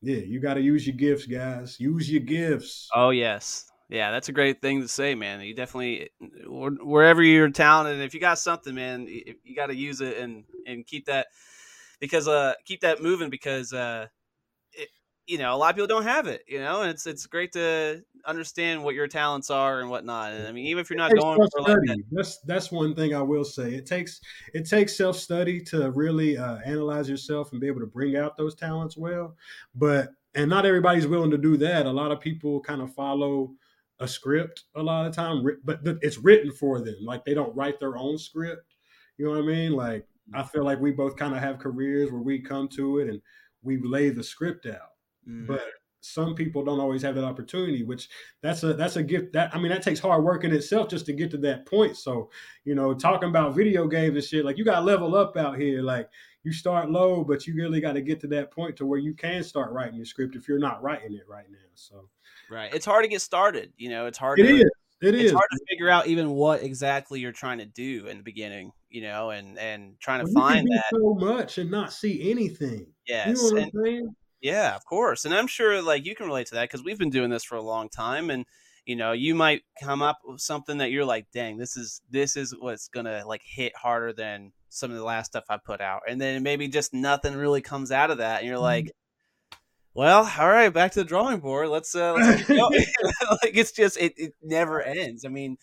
[0.01, 1.81] yeah, you got to use your gifts, guys.
[1.81, 2.89] Use your gifts.
[2.95, 5.43] Oh yes, yeah, that's a great thing to say, man.
[5.43, 6.09] You definitely
[6.47, 10.45] wherever you're talented, if you got something, man, you, you got to use it and
[10.67, 11.27] and keep that
[12.01, 14.07] because uh keep that moving because uh
[14.73, 14.89] it,
[15.27, 17.53] you know a lot of people don't have it, you know, and it's it's great
[17.53, 20.33] to understand what your talents are and whatnot.
[20.33, 22.03] And I mean, even if you're not going for like that.
[22.13, 23.75] that's that's one thing I will say.
[23.75, 24.23] It takes
[24.55, 28.39] it takes self study to really uh, analyze yourself and be able to bring out
[28.39, 29.37] those talents well,
[29.75, 31.85] but and not everybody's willing to do that.
[31.85, 33.53] A lot of people kind of follow
[34.03, 36.97] a script a lot of time, but it's written for them.
[37.03, 38.75] Like they don't write their own script.
[39.19, 39.73] You know what I mean?
[39.73, 43.09] Like I feel like we both kind of have careers where we come to it
[43.09, 43.21] and
[43.63, 44.93] we lay the script out.
[45.29, 45.47] Mm-hmm.
[45.47, 45.65] But
[46.01, 48.09] some people don't always have that opportunity, which
[48.43, 49.33] that's a that's a gift.
[49.33, 51.97] That I mean, that takes hard work in itself just to get to that point.
[51.97, 52.31] So,
[52.65, 55.59] you know, talking about video games and shit, like you got to level up out
[55.59, 55.81] here.
[55.81, 56.11] Like
[56.45, 59.15] you start low, but you really got to get to that point to where you
[59.15, 61.59] can start writing your script if you're not writing it right now.
[61.75, 62.09] So
[62.53, 62.73] Right.
[62.75, 63.73] It's hard to get started.
[63.79, 64.39] You know, it's hard.
[64.39, 64.71] It to, is.
[65.01, 65.33] It it's is.
[65.33, 68.73] hard to figure out even what exactly you're trying to do in the beginning.
[68.91, 72.87] You know, and and trying to well, find that so much and not see anything.
[73.07, 73.29] Yes.
[73.29, 74.15] You know what and, I'm saying?
[74.43, 75.25] Yeah, of course.
[75.25, 77.57] And I'm sure like you can relate to that because we've been doing this for
[77.57, 78.45] a long time and
[78.85, 82.37] you know you might come up with something that you're like dang this is this
[82.37, 86.03] is what's gonna like hit harder than some of the last stuff i put out
[86.09, 88.65] and then maybe just nothing really comes out of that and you're mm-hmm.
[88.65, 88.93] like
[89.95, 91.69] well, all right, back to the drawing board.
[91.69, 95.27] Let's uh, let's like it's just it, it never ends.
[95.27, 95.59] I mean,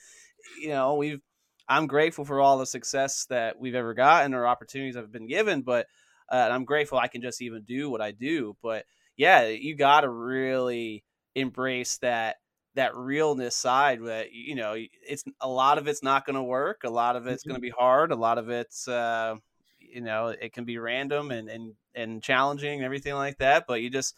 [0.61, 1.21] you know, we've
[1.67, 5.61] I'm grateful for all the success that we've ever gotten or opportunities I've been given,
[5.61, 5.87] but
[6.31, 8.55] uh, I'm grateful I can just even do what I do.
[8.61, 8.85] But
[9.17, 11.03] yeah, you got to really
[11.35, 12.37] embrace that
[12.79, 14.73] that realness side that you know
[15.05, 17.49] it's a lot of it's not going to work a lot of it's mm-hmm.
[17.49, 19.35] going to be hard a lot of it's uh,
[19.79, 23.81] you know it can be random and and and challenging and everything like that but
[23.81, 24.15] you just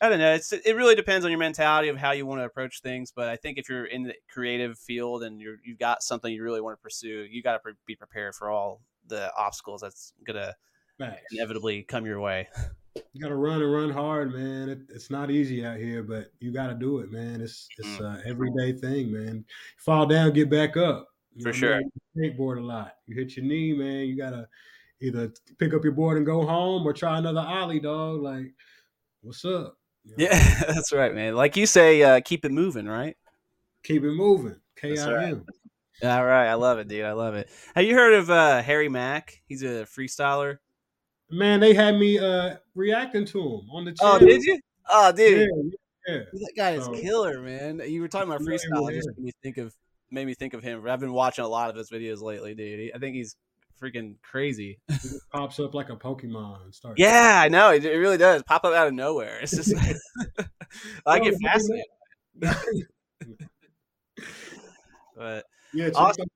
[0.00, 2.44] i don't know it's it really depends on your mentality of how you want to
[2.44, 6.02] approach things but i think if you're in the creative field and you're you've got
[6.02, 9.32] something you really want to pursue you got to pre- be prepared for all the
[9.36, 10.52] obstacles that's gonna
[10.98, 11.22] Thanks.
[11.30, 12.48] inevitably come your way
[12.94, 16.52] you gotta run and run hard man it, it's not easy out here but you
[16.52, 18.00] gotta do it man it's it's mm.
[18.00, 19.44] a everyday thing man
[19.78, 21.80] fall down get back up you for sure
[22.16, 24.46] skateboard a lot you hit your knee man you gotta
[25.00, 28.22] either pick up your board and go home or try another ollie, dog.
[28.22, 28.52] Like,
[29.22, 29.76] what's up?
[30.04, 30.24] You know?
[30.24, 31.34] Yeah, that's right, man.
[31.34, 33.16] Like you say, uh, keep it moving, right?
[33.82, 34.56] Keep it moving.
[34.76, 35.44] K I M.
[36.02, 37.04] All right, I love it, dude.
[37.04, 37.50] I love it.
[37.74, 39.42] Have you heard of uh, Harry Mack?
[39.46, 40.58] He's a freestyler.
[41.30, 44.18] Man, they had me uh, reacting to him on the oh, channel.
[44.22, 44.60] Oh, did you?
[44.88, 45.48] Oh, dude.
[46.08, 46.22] Yeah, yeah.
[46.32, 47.80] That guy is so, killer, man.
[47.86, 48.92] You were talking about freestyle.
[48.92, 49.74] Just made me think of
[50.10, 50.86] made me think of him.
[50.88, 52.90] I've been watching a lot of his videos lately, dude.
[52.94, 53.36] I think he's
[53.80, 54.78] freaking crazy.
[54.88, 55.00] It
[55.32, 56.64] pops up like a Pokemon.
[56.64, 57.70] And starts Yeah, I know.
[57.70, 59.38] It, it really does pop up out of nowhere.
[59.40, 59.96] It's just like,
[61.06, 61.86] I get fascinated.
[65.16, 66.28] But yeah, Awesome.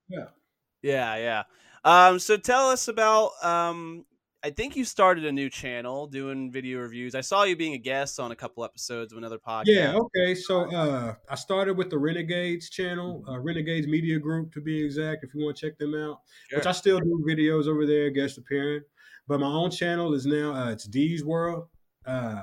[0.83, 1.45] yeah, yeah.
[1.85, 3.31] Um, so tell us about.
[3.43, 4.05] Um,
[4.45, 7.15] I think you started a new channel doing video reviews.
[7.15, 9.65] I saw you being a guest on a couple episodes of another podcast.
[9.69, 10.35] Yeah, okay.
[10.35, 15.25] So uh, I started with the Renegades channel, uh, Renegades Media Group to be exact,
[15.25, 16.19] if you want to check them out.
[16.55, 18.83] Which I still do videos over there, guest appearing.
[19.27, 21.69] But my own channel is now uh, it's D's World,
[22.05, 22.43] uh,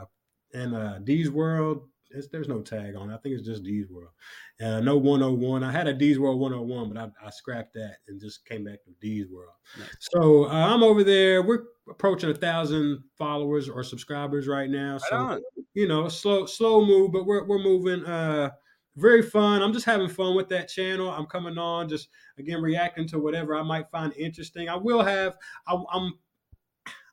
[0.55, 1.87] and uh, D's World.
[2.13, 3.13] It's, there's no tag on it.
[3.13, 4.11] I think it's just D's World.
[4.59, 5.63] And I know 101.
[5.63, 8.83] I had a D's World 101, but I, I scrapped that and just came back
[8.83, 9.53] to D's World.
[9.77, 9.87] Nice.
[9.99, 11.41] So uh, I'm over there.
[11.41, 14.97] We're approaching a thousand followers or subscribers right now.
[14.97, 15.41] So on.
[15.73, 18.05] you know, slow slow move, but we're we're moving.
[18.05, 18.51] Uh,
[18.97, 19.61] very fun.
[19.61, 21.09] I'm just having fun with that channel.
[21.09, 24.67] I'm coming on, just again reacting to whatever I might find interesting.
[24.67, 25.37] I will have.
[25.65, 26.13] I, I'm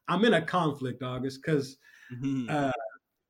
[0.09, 1.77] I'm in a conflict, August, because
[2.13, 2.51] Mhm.
[2.51, 2.73] uh,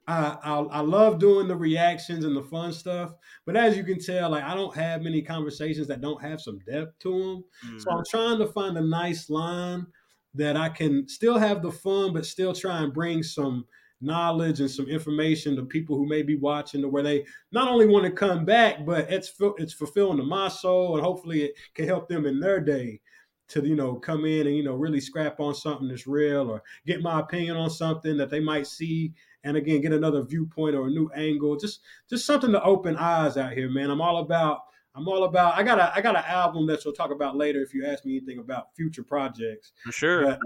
[0.09, 3.99] I, I I love doing the reactions and the fun stuff, but as you can
[4.01, 7.45] tell, like I don't have many conversations that don't have some depth to them.
[7.77, 7.99] So Mhm.
[7.99, 9.87] I'm trying to find a nice line
[10.35, 13.67] that I can still have the fun, but still try and bring some
[14.01, 17.87] knowledge and some information to people who may be watching to where they not only
[17.87, 21.87] want to come back, but it's it's fulfilling to my soul, and hopefully it can
[21.87, 23.01] help them in their day
[23.49, 26.63] to you know come in and you know really scrap on something that's real or
[26.87, 30.87] get my opinion on something that they might see and again get another viewpoint or
[30.87, 34.61] a new angle just just something to open eyes out here man i'm all about
[34.95, 37.63] i'm all about i got a i got an album that you'll talk about later
[37.63, 40.25] if you ask me anything about future projects For sure.
[40.25, 40.41] but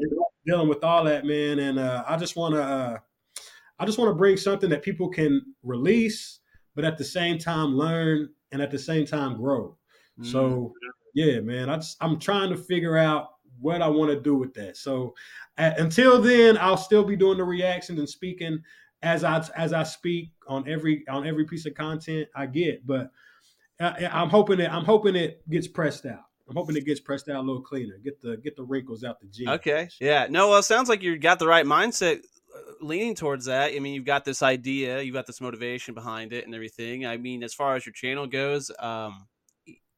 [0.46, 2.98] dealing with all that man and uh, i just want to uh,
[3.78, 6.40] i just want to bring something that people can release
[6.74, 9.76] but at the same time learn and at the same time grow
[10.20, 10.26] Mm.
[10.30, 10.72] so
[11.14, 13.28] yeah, man, I just, I'm trying to figure out
[13.60, 14.76] what I want to do with that.
[14.76, 15.14] So
[15.56, 18.62] uh, until then, I'll still be doing the reactions and speaking
[19.02, 22.86] as I as I speak on every on every piece of content I get.
[22.86, 23.10] But
[23.80, 26.24] I, I'm hoping it I'm hoping it gets pressed out.
[26.48, 27.98] I'm hoping it gets pressed out a little cleaner.
[28.02, 29.50] Get the get the wrinkles out the jeans.
[29.50, 29.88] Okay.
[30.00, 30.26] Yeah.
[30.28, 32.18] No, well, sounds like you got the right mindset
[32.54, 33.72] uh, leaning towards that.
[33.74, 37.06] I mean, you've got this idea, you've got this motivation behind it and everything.
[37.06, 39.26] I mean, as far as your channel goes, um,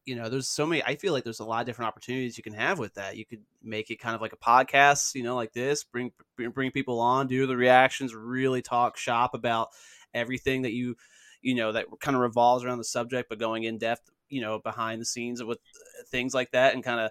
[0.05, 2.45] you know, there's so many, I feel like there's a lot of different opportunities you
[2.45, 3.17] can have with that.
[3.17, 6.71] You could make it kind of like a podcast, you know, like this, bring, bring,
[6.71, 9.69] people on, do the reactions, really talk shop about
[10.13, 10.97] everything that you,
[11.41, 14.59] you know, that kind of revolves around the subject, but going in depth, you know,
[14.59, 17.11] behind the scenes with uh, things like that and kind of,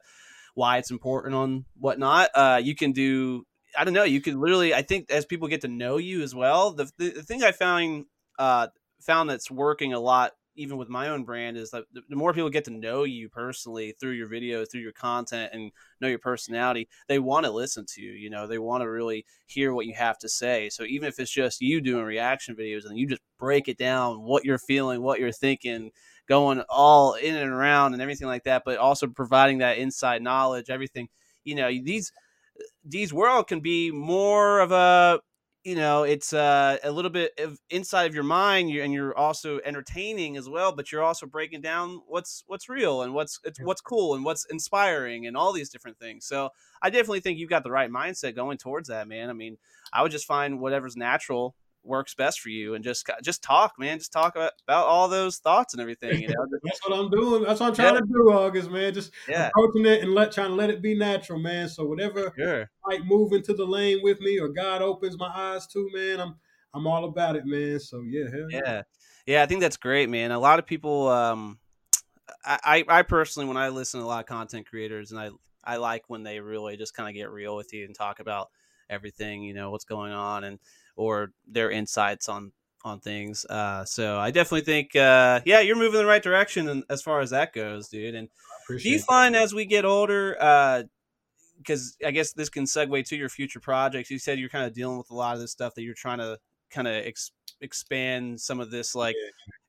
[0.56, 2.29] why it's important on whatnot.
[2.36, 3.45] Uh, you can do,
[3.77, 6.36] I don't know, you can literally, I think as people get to know you as
[6.36, 8.06] well, the, the, the thing I found,
[8.38, 8.67] uh,
[9.01, 12.50] found that's working a lot, even with my own brand is that the, more people
[12.50, 16.88] get to know you personally through your videos, through your content and know your personality,
[17.08, 19.94] they want to listen to you, you know, they want to really hear what you
[19.94, 20.70] have to say.
[20.70, 24.22] So even if it's just you doing reaction videos and you just break it down,
[24.22, 25.92] what you're feeling, what you're thinking,
[26.28, 30.70] going all in and around and everything like that, but also providing that inside knowledge,
[30.70, 31.10] everything.
[31.44, 32.12] You know, these
[32.88, 35.20] D's World can be more of a
[35.63, 39.60] you know it's uh, a little bit of inside of your mind and you're also
[39.63, 43.82] entertaining as well but you're also breaking down what's what's real and what's it's what's
[43.82, 46.26] cool and what's inspiring and all these different things.
[46.26, 46.49] So
[46.82, 49.30] i definitely think you've got the right mindset going towards that man.
[49.30, 49.58] I mean
[49.91, 53.98] i would just find whatever's natural works best for you and just just talk man
[53.98, 57.43] just talk about, about all those thoughts and everything you know That's what I'm doing.
[57.43, 58.00] That's what I'm trying Yeah.
[58.00, 58.93] to do, August, man.
[58.93, 61.67] Just yeah approaching it and let trying to let it be natural, man.
[61.69, 65.67] So whatever sure might move into the lane with me or God opens my eyes
[65.67, 66.36] to, man, I'm
[66.74, 67.80] I'm all about it, man.
[67.80, 68.46] So yeah, yeah.
[68.50, 68.82] Yeah.
[69.26, 70.32] Yeah, I think that's great, man.
[70.32, 71.60] A lot of people um
[72.46, 75.30] I I I personally when I listen to a lot of content creators and I
[75.63, 78.50] I like when they really just kind of get real with you and talk about
[78.89, 80.60] everything, you know, what's going on and
[80.95, 82.51] or their insights on
[82.86, 83.45] on things.
[83.45, 87.21] Uh so I definitely think uh yeah, you're moving in the right direction as far
[87.21, 88.15] as that goes, dude.
[88.15, 88.29] And
[88.67, 90.84] do you find as we get older uh
[91.58, 94.12] because I guess this can segue to your future projects.
[94.12, 96.17] You said you're kind of dealing with a lot of this stuff that you're trying
[96.17, 96.38] to
[96.69, 99.15] kind of ex- expand some of this like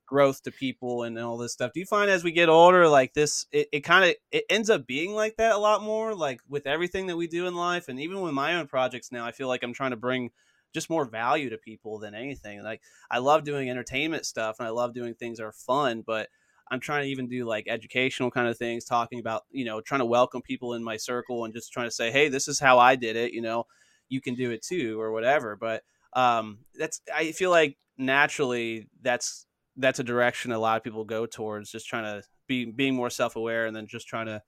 [0.06, 1.72] growth to people and all this stuff.
[1.72, 4.70] Do you find as we get older, like this, it, it kind of it ends
[4.70, 7.88] up being like that a lot more, like with everything that we do in life,
[7.88, 10.30] and even with my own projects now, I feel like I'm trying to bring
[10.74, 12.62] just more value to people than anything.
[12.62, 16.28] Like I love doing entertainment stuff and I love doing things that are fun, but
[16.70, 20.00] I'm trying to even do like educational kind of things, talking about, you know, trying
[20.00, 22.78] to welcome people in my circle and just trying to say, hey, this is how
[22.78, 23.64] I did it, you know,
[24.08, 25.56] you can do it too, or whatever.
[25.56, 25.82] But
[26.14, 31.26] um, that's, I feel like naturally that's, that's a direction a lot of people go
[31.26, 34.42] towards, just trying to be being more self aware, and then just trying to,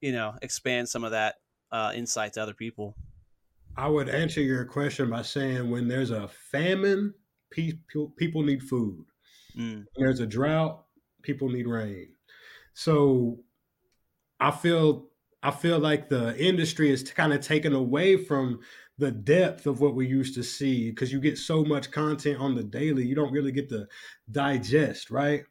[0.00, 1.36] you know, expand some of that
[1.72, 2.94] uh, insight to other people.
[3.78, 7.14] I would answer your question by saying when there's a famine,
[7.50, 9.04] people people need food.
[9.56, 9.84] Mm.
[9.94, 10.84] When there's a drought,
[11.22, 12.08] people need rain.
[12.74, 13.38] So
[14.40, 15.10] I feel
[15.44, 18.58] I feel like the industry is kind of taken away from
[18.98, 22.56] the depth of what we used to see because you get so much content on
[22.56, 23.86] the daily, you don't really get to
[24.32, 25.44] digest, right?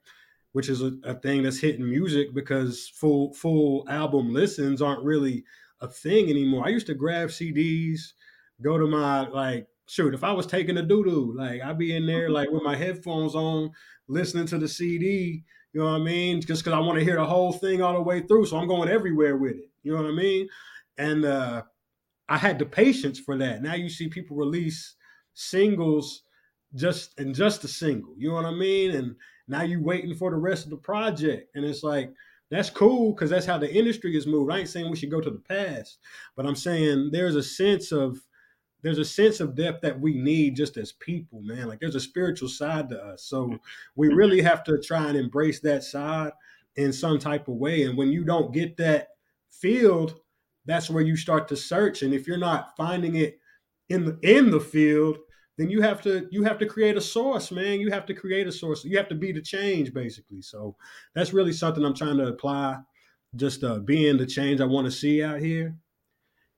[0.52, 5.46] Which is a, a thing that's hitting music because full full album listens aren't really
[5.82, 6.66] a thing anymore.
[6.66, 8.14] I used to grab CDs,
[8.62, 11.96] go to my like shoot, if I was taking a doo doo, like I'd be
[11.96, 13.72] in there like with my headphones on,
[14.08, 15.44] listening to the CD.
[15.74, 16.42] You know what I mean?
[16.42, 18.68] Just because I want to hear the whole thing all the way through, so I'm
[18.68, 19.70] going everywhere with it.
[19.84, 20.50] You know what I mean?
[20.98, 21.64] And uh,
[22.30, 23.62] I had the patience for that.
[23.62, 24.96] Now you see people release
[25.34, 26.24] singles
[26.76, 28.14] just and just a single.
[28.18, 28.92] You know what I mean?
[28.92, 29.16] And
[29.48, 32.12] now you're waiting for the rest of the project, and it's like
[32.50, 34.52] that's cool because that's how the industry is moved.
[34.52, 36.00] I ain't saying we should go to the past,
[36.36, 38.20] but I'm saying there's a sense of
[38.84, 41.68] there's a sense of depth that we need just as people, man.
[41.68, 43.24] Like there's a spiritual side to us.
[43.24, 43.56] So mm-hmm.
[43.96, 46.32] we really have to try and embrace that side
[46.76, 47.84] in some type of way.
[47.84, 49.10] And when you don't get that
[49.50, 50.20] field,
[50.66, 52.04] that's where you start to search.
[52.04, 53.40] And if you're not finding it
[53.90, 55.18] in the in the field,
[55.58, 57.80] then you have to you have to create a source, man.
[57.80, 58.86] You have to create a source.
[58.86, 60.42] You have to be the change, basically.
[60.42, 60.76] So
[61.16, 62.78] that's really something I'm trying to apply.
[63.36, 65.76] Just uh, being the change I want to see out here,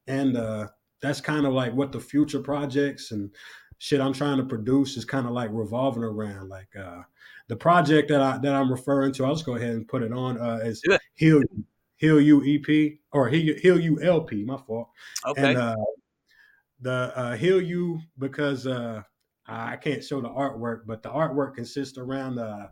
[0.07, 0.67] and uh,
[1.01, 3.31] that's kind of like what the future projects and
[3.79, 6.49] shit I'm trying to produce is kind of like revolving around.
[6.49, 7.01] Like uh,
[7.47, 10.13] the project that I that I'm referring to, I'll just go ahead and put it
[10.13, 10.81] on uh, as
[11.15, 11.41] Heal
[11.97, 14.43] Heal You EP or Heal, Heal You LP.
[14.43, 14.89] My fault.
[15.25, 15.49] Okay.
[15.49, 15.75] And uh,
[16.81, 19.01] the uh, Heal You because uh,
[19.47, 22.67] I can't show the artwork, but the artwork consists around uh,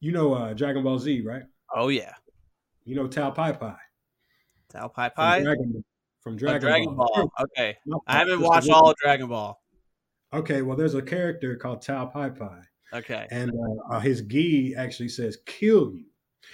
[0.00, 1.42] you know uh, Dragon Ball Z, right?
[1.74, 2.12] Oh yeah.
[2.84, 3.76] You know Tao Pai Pai.
[4.70, 5.42] Tao Pai Pai.
[5.42, 5.84] Dragon,
[6.20, 7.08] from Dragon, oh, Dragon Ball.
[7.14, 7.32] Ball.
[7.42, 9.60] Okay, I haven't watched all of Dragon Ball.
[10.32, 12.60] Okay, well, there's a character called Tao Pai Pai.
[12.92, 16.06] Okay, and uh, uh, his gi actually says "kill you,"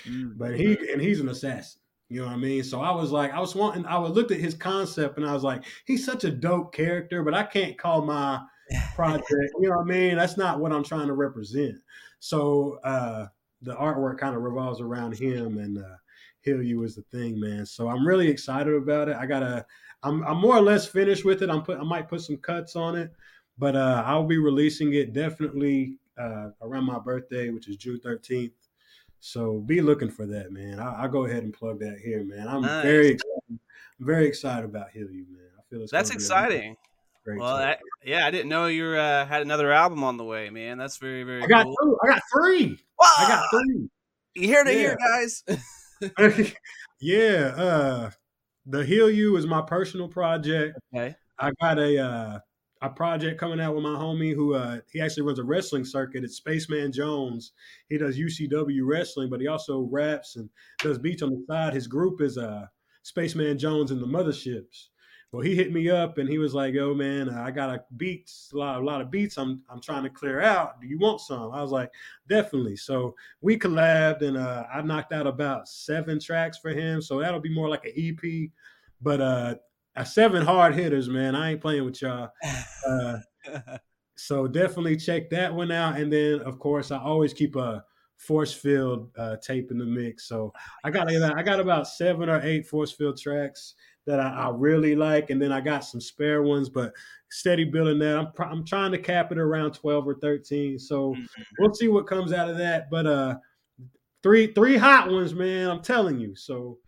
[0.06, 0.32] mm-hmm.
[0.36, 1.79] but he and he's an assassin.
[2.10, 2.62] You know what I mean?
[2.64, 5.44] So I was like, I was wanting, I looked at his concept and I was
[5.44, 8.40] like, he's such a dope character, but I can't call my
[8.94, 9.30] project.
[9.30, 10.16] you know what I mean?
[10.16, 11.76] That's not what I'm trying to represent.
[12.18, 13.26] So uh,
[13.62, 15.78] the artwork kind of revolves around him and.
[15.78, 15.96] Uh,
[16.42, 17.66] Heal You is the thing, man.
[17.66, 19.16] So I'm really excited about it.
[19.16, 19.64] I gotta,
[20.02, 21.50] I'm, I'm more or less finished with it.
[21.50, 23.12] I'm put, I might put some cuts on it,
[23.58, 28.52] but uh, I'll be releasing it definitely uh, around my birthday, which is June 13th.
[29.20, 30.80] So be looking for that, man.
[30.80, 32.48] I, will go ahead and plug that here, man.
[32.48, 32.82] I'm nice.
[32.82, 33.58] very, excited,
[34.00, 35.48] very excited about Heal You, man.
[35.58, 36.76] I feel it's that's exciting.
[37.26, 40.78] well, that, yeah, I didn't know you uh, had another album on the way, man.
[40.78, 41.42] That's very, very.
[41.42, 41.76] I got cool.
[41.82, 41.98] two.
[42.02, 42.78] I got three.
[43.00, 43.88] I got three.
[44.34, 44.78] You hear to yeah.
[44.78, 45.44] hear, guys.
[47.00, 48.10] yeah, uh
[48.66, 50.78] the Heal You is my personal project.
[50.94, 51.14] Okay.
[51.38, 52.38] I got a uh
[52.82, 56.24] a project coming out with my homie who uh he actually runs a wrestling circuit.
[56.24, 57.52] It's Spaceman Jones.
[57.88, 61.74] He does UCW wrestling, but he also raps and does beats on the side.
[61.74, 62.66] His group is uh
[63.02, 64.88] Spaceman Jones and the Motherships.
[65.32, 68.50] Well, he hit me up and he was like, "Yo, man, I got a beats,
[68.52, 69.38] a lot, a lot of beats.
[69.38, 70.80] I'm, I'm trying to clear out.
[70.80, 71.92] Do you want some?" I was like,
[72.28, 77.00] "Definitely." So we collabed and uh, I knocked out about seven tracks for him.
[77.00, 78.50] So that'll be more like an EP,
[79.00, 79.54] but uh,
[80.04, 81.34] seven hard hitters, man.
[81.34, 82.30] I ain't playing with y'all.
[82.86, 83.18] Uh,
[84.16, 85.96] so definitely check that one out.
[85.98, 87.84] And then, of course, I always keep a
[88.20, 90.28] force field uh, tape in the mix.
[90.28, 90.52] So
[90.84, 93.74] I got I got about seven or eight force field tracks
[94.06, 96.92] that I, I, really like, and then I got some spare ones, but
[97.30, 98.18] steady building that.
[98.18, 101.42] I'm I'm trying to cap it around 12 or 13, so mm-hmm.
[101.58, 102.90] we'll see what comes out of that.
[102.90, 103.36] But uh,
[104.22, 105.70] three three hot ones, man.
[105.70, 106.34] I'm telling you.
[106.34, 106.78] So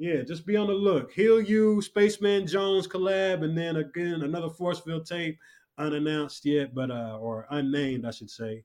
[0.00, 1.12] yeah, just be on the look.
[1.12, 5.38] Heal You, Spaceman Jones collab, and then again another Forcefield tape,
[5.76, 8.64] unannounced yet, but uh, or unnamed, I should say.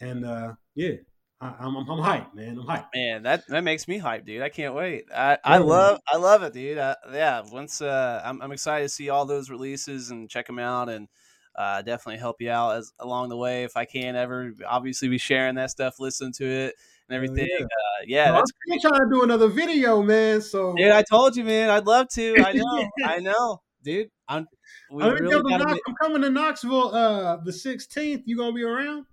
[0.00, 0.94] And uh, yeah,
[1.38, 2.58] I, am I'm, I'm hyped, man.
[2.58, 2.86] I'm hyped.
[2.94, 4.40] Man, that that makes me hyped, dude.
[4.40, 5.04] I can't wait.
[5.14, 6.78] I, I love I love it, dude.
[6.78, 10.58] Uh, yeah, once uh, I'm I'm excited to see all those releases and check them
[10.58, 11.08] out, and
[11.56, 14.54] uh, definitely help you out as along the way if I can ever.
[14.66, 16.76] Obviously, be sharing that stuff, listen to it,
[17.10, 17.48] and everything.
[17.50, 20.40] yeah, uh, yeah well, I'm trying to do another video, man.
[20.40, 21.68] So yeah, I told you, man.
[21.70, 22.36] I'd love to.
[22.44, 24.08] I know, I know, dude.
[24.28, 24.46] I'm.
[24.90, 28.22] Really I'm coming to Knoxville uh the 16th.
[28.24, 29.06] You gonna be around?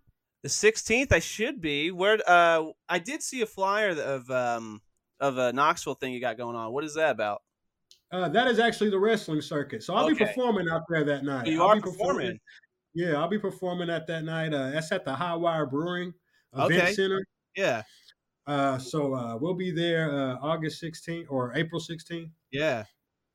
[0.44, 1.92] The sixteenth, I should be.
[1.92, 4.82] Where uh, I did see a flyer of um
[5.20, 6.72] of a Knoxville thing you got going on.
[6.72, 7.42] What is that about?
[8.12, 9.84] Uh, that is actually the wrestling circuit.
[9.84, 10.14] So I'll okay.
[10.14, 11.46] be performing out there that night.
[11.46, 12.16] So you I'll are be performing.
[12.16, 12.40] performing.
[12.94, 14.54] Yeah, I'll be performing at that night.
[14.54, 16.14] Uh, that's at the High Wire Brewing
[16.54, 16.94] Event okay.
[16.94, 17.26] Center.
[17.58, 17.84] Yeah.
[18.46, 22.30] Uh, so uh, we'll be there uh, August 16th or April 16th.
[22.52, 22.86] Yeah.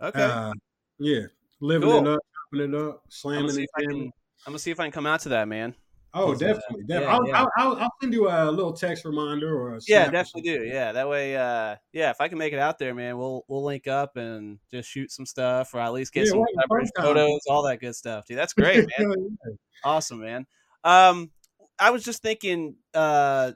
[0.00, 0.22] Okay.
[0.22, 0.52] Uh,
[0.98, 1.22] yeah,
[1.60, 2.06] living Cool.
[2.06, 2.20] it up,
[2.52, 3.62] chopping it up, slamming it.
[3.64, 4.00] if I can,
[4.46, 5.74] I'm gonna see if I can come out to that, man.
[6.14, 6.84] Oh, definitely.
[6.84, 7.06] definitely.
[7.06, 7.40] Yeah, I'll, yeah.
[7.40, 10.64] I'll, I'll, I'll send you a little text reminder or Yeah, or definitely do.
[10.64, 11.36] Yeah, that way.
[11.36, 14.58] Uh, yeah, if I can make it out there, man, we'll we'll link up and
[14.70, 17.04] just shoot some stuff, or at least get Yeah, some we'll have a collaborative fun
[17.04, 17.04] time.
[17.14, 18.38] photos, all that good stuff, dude.
[18.38, 19.38] That's great, man.
[19.84, 20.46] Awesome, man.
[20.84, 21.30] Um,
[21.78, 23.52] I was just thinking, uh,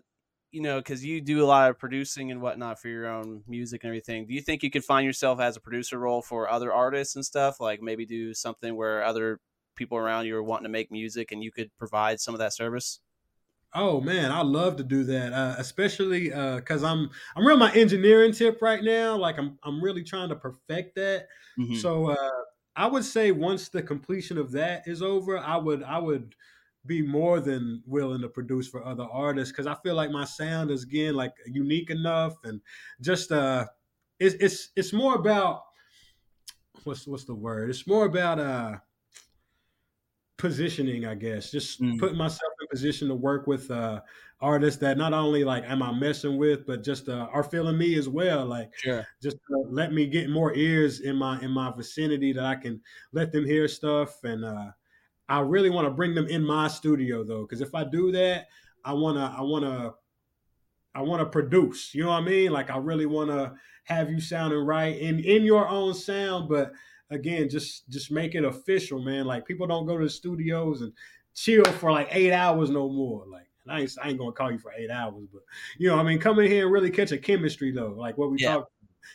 [0.53, 3.84] you know, because you do a lot of producing and whatnot for your own music
[3.84, 4.26] and everything.
[4.26, 7.24] Do you think you could find yourself as a producer role for other artists and
[7.24, 7.61] stuff?
[7.61, 9.40] Like maybe do something where other
[9.74, 12.55] people around you are wanting to make music and you could provide some of that
[12.55, 13.01] service?
[13.74, 18.32] Oh man, I love to do that, uh, especially because I'm I'm real my engineering
[18.32, 19.16] tip right now.
[19.16, 21.28] Like I'm I'm really trying to perfect that.
[21.57, 21.82] Mhm.
[21.82, 22.42] So uh,
[22.74, 26.34] I would say once the completion of that is over, I would I would
[26.87, 30.70] be more than willing to produce for other artists because I feel like my sound
[30.70, 32.61] is again like unique enough and
[33.01, 33.66] just uh,
[34.18, 35.62] it's it's it's more about
[36.84, 37.70] what's what's the word?
[37.70, 38.78] It's more about uh
[40.37, 41.51] positioning, I guess.
[41.51, 41.99] Just Mm.
[41.99, 44.03] putting myself in position to work with uh
[44.41, 47.97] artists that not only like am I messing with, but just uh, are feeling me
[47.99, 48.45] as well.
[48.45, 49.07] Like Sure.
[49.22, 52.82] just uh, let me get more ears in my in my vicinity that I can
[53.12, 54.72] let them hear stuff and uh
[55.29, 58.49] I really want to bring them in my studio though because if I do that
[58.85, 59.95] I want to I want to
[60.95, 63.55] I want to produce you know what I mean like I really want to
[63.85, 66.72] have you sounding right in in your own sound but
[67.11, 70.93] again just just make it official man like people don't go to the studios and
[71.35, 74.59] chill for like 8 hours no more like I ain't, I ain't gonna call you
[74.59, 75.43] for eight hours, but
[75.77, 78.31] you know, I mean, come in here and really catch a chemistry though, like what
[78.31, 78.55] we Yeah.
[78.55, 78.72] talked.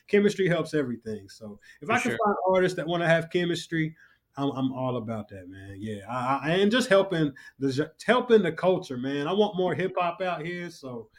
[0.08, 1.30] Chemistry helps everything.
[1.30, 2.18] So if For I can sure.
[2.24, 3.96] find artists that want to have chemistry,
[4.38, 5.78] I'm, I'm all about that, man.
[5.80, 9.28] Yeah, I, I, and just helping the helping the culture, man.
[9.28, 11.10] I want more hip hop out here, so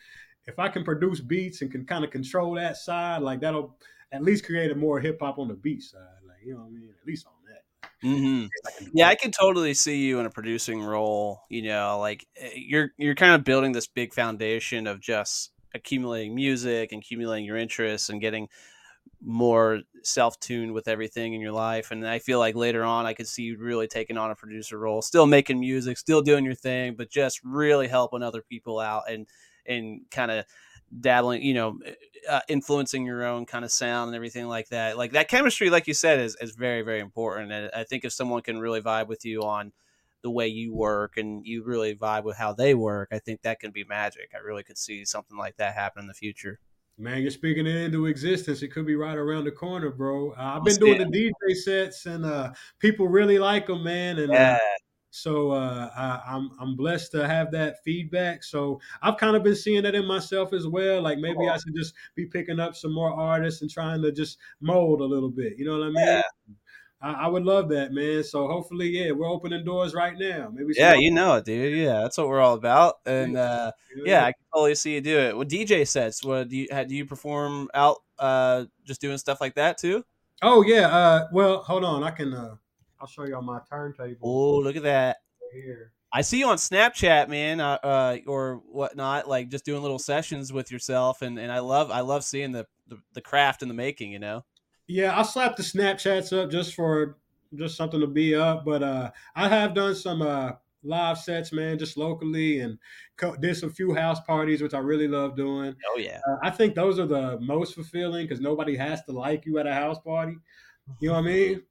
[0.46, 3.76] if I can produce beats and can kind of control that side, like that'll
[4.12, 6.68] at least create a more hip hop on the beat side, like you know what
[6.68, 6.94] I mean.
[7.00, 7.62] At least on that.
[8.02, 11.42] hmm I Yeah, I can totally see you in a producing role.
[11.48, 16.34] You know, like eh, you're you're kind of building this big foundation of just accumulating
[16.34, 18.48] music and accumulating your interests and getting
[19.24, 21.90] more self-tuned with everything in your life.
[21.90, 24.78] And I feel like later on, I could see you really taking on a producer
[24.78, 29.04] role, still making music, still doing your thing, but just really helping other people out
[29.10, 29.26] and
[29.66, 30.44] and kind of
[31.00, 31.78] dabbling, you know,
[32.28, 34.98] uh, influencing your own kind of sound and everything like that.
[34.98, 37.52] Like that chemistry, like you said, is, is very, very important.
[37.52, 39.72] And I think if someone can really vibe with you on
[40.22, 43.60] the way you work and you really vibe with how they work, I think that
[43.60, 44.30] can be magic.
[44.34, 46.58] I really could see something like that happen in the future.
[46.98, 48.62] Man, you're speaking it into existence.
[48.62, 50.32] It could be right around the corner, bro.
[50.32, 54.18] Uh, I've been doing the DJ sets, and uh, people really like them, man.
[54.18, 54.58] And uh,
[55.10, 58.44] so uh, I, I'm I'm blessed to have that feedback.
[58.44, 61.02] So I've kind of been seeing that in myself as well.
[61.02, 61.48] Like maybe.
[61.48, 65.04] I should just be picking up some more artists and trying to just mold a
[65.04, 65.58] little bit.
[65.58, 66.06] You know what I mean?
[66.06, 66.22] Yeah.
[67.02, 68.22] I, I would love that, man.
[68.22, 70.50] So hopefully, yeah, we're opening doors right now.
[70.52, 71.76] Maybe Yeah, you know it, dude.
[71.76, 72.96] Yeah, that's what we're all about.
[73.06, 73.72] And uh,
[74.04, 75.36] yeah, I can totally see you do it.
[75.36, 76.24] Well, DJ sets.
[76.24, 76.94] What do you do?
[76.94, 80.04] You perform out, uh, just doing stuff like that too?
[80.42, 80.88] Oh yeah.
[80.88, 82.02] Uh, well, hold on.
[82.02, 82.32] I can.
[82.32, 82.56] Uh,
[83.00, 85.16] I'll show you on my turntable Oh, look at that!
[85.52, 85.92] here.
[86.12, 90.52] I see you on Snapchat, man, uh, uh, or whatnot, like just doing little sessions
[90.52, 93.74] with yourself, and, and I love I love seeing the, the the craft in the
[93.74, 94.12] making.
[94.12, 94.44] You know.
[94.86, 97.16] Yeah, I slapped the Snapchats up just for
[97.54, 98.64] just something to be up.
[98.64, 100.52] But uh, I have done some uh,
[100.82, 102.78] live sets, man, just locally, and
[103.16, 105.76] co- did some few house parties, which I really love doing.
[105.88, 106.20] Oh yeah.
[106.28, 109.66] Uh, I think those are the most fulfilling because nobody has to like you at
[109.66, 110.36] a house party.
[111.00, 111.62] You know what I mean?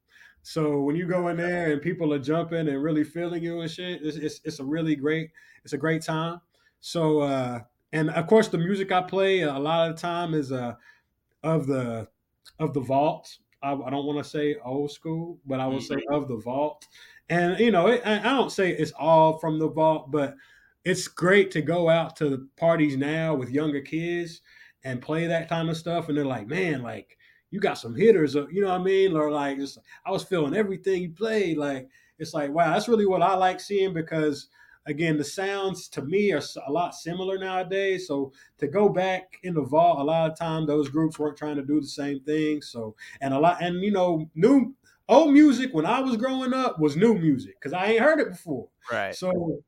[0.44, 3.70] So when you go in there and people are jumping and really feeling you and
[3.70, 5.30] shit, it's it's, it's a really great
[5.64, 6.42] it's a great time.
[6.80, 7.62] So uh,
[7.94, 10.76] and of course the music I play a lot of the time is uh
[11.44, 12.08] of the
[12.60, 13.38] of the vault.
[13.64, 16.88] I, I don't want to say old school, but I will say of the vault.
[17.30, 20.36] And you know, it, I, I don't say it's all from the vault, but
[20.84, 24.42] it's great to go out to the parties now with younger kids
[24.84, 27.18] and play that kind of stuff, and they're like, man, like
[27.52, 29.16] you got some hitters, uh, you know what I mean?
[29.16, 29.60] Or like,
[30.06, 31.58] I was feeling everything you played.
[31.58, 31.88] Like,
[32.18, 34.48] it's like, wow, that's really what I like seeing because
[34.86, 38.08] again, the sounds to me are a lot similar nowadays.
[38.08, 41.56] So to go back in the vault, a lot of time those groups weren't trying
[41.58, 42.62] to do the same thing.
[42.62, 44.74] So and a lot, and you know, new
[45.10, 48.30] old music when I was growing up was new music because I ain't heard it
[48.30, 48.68] before.
[48.92, 49.16] Right.
[49.16, 49.62] So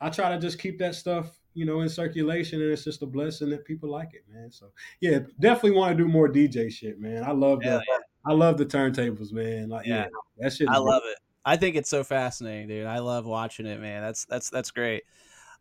[0.00, 3.06] I try to just keep that stuff, you know, in circulation, and it's just a
[3.06, 4.50] blessing that people like it, man.
[4.50, 7.24] So yeah, definitely want to do more DJ shit, man.
[7.24, 9.68] I love Hell the I love the turntables, man.
[9.68, 10.06] Like yeah, Yeah.
[10.38, 10.68] that shit.
[10.68, 11.18] I love it.
[11.46, 12.86] I think it's so fascinating, dude.
[12.86, 14.02] I love watching it, man.
[14.02, 15.04] That's that's that's great.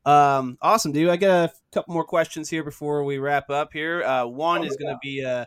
[0.04, 1.10] Um, awesome, dude.
[1.10, 3.72] I got a couple more questions here before we wrap up.
[3.72, 5.46] Here, uh, one oh, is going to be uh,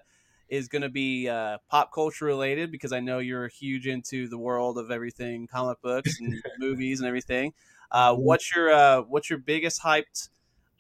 [0.49, 4.39] is going to be uh, pop culture related because I know you're huge into the
[4.39, 7.53] world of everything comic books and movies and everything.
[7.91, 8.23] Uh, mm-hmm.
[8.23, 10.29] what's your uh, what's your biggest hyped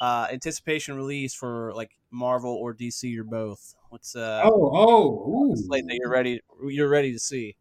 [0.00, 3.74] uh, anticipation release for like Marvel or DC or both?
[3.88, 7.56] What's uh oh oh slate that you're ready you're ready to see?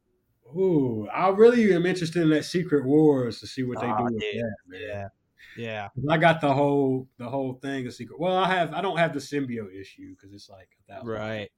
[0.58, 4.04] Ooh, I really am interested in that Secret Wars to see what they oh, do
[4.06, 4.36] with dude.
[4.36, 4.56] that.
[4.68, 4.82] Man.
[4.82, 5.08] Yeah.
[5.56, 8.20] Yeah, I got the whole the whole thing of secret.
[8.20, 11.04] Well, I have I don't have the symbiote issue because it's like that.
[11.04, 11.50] right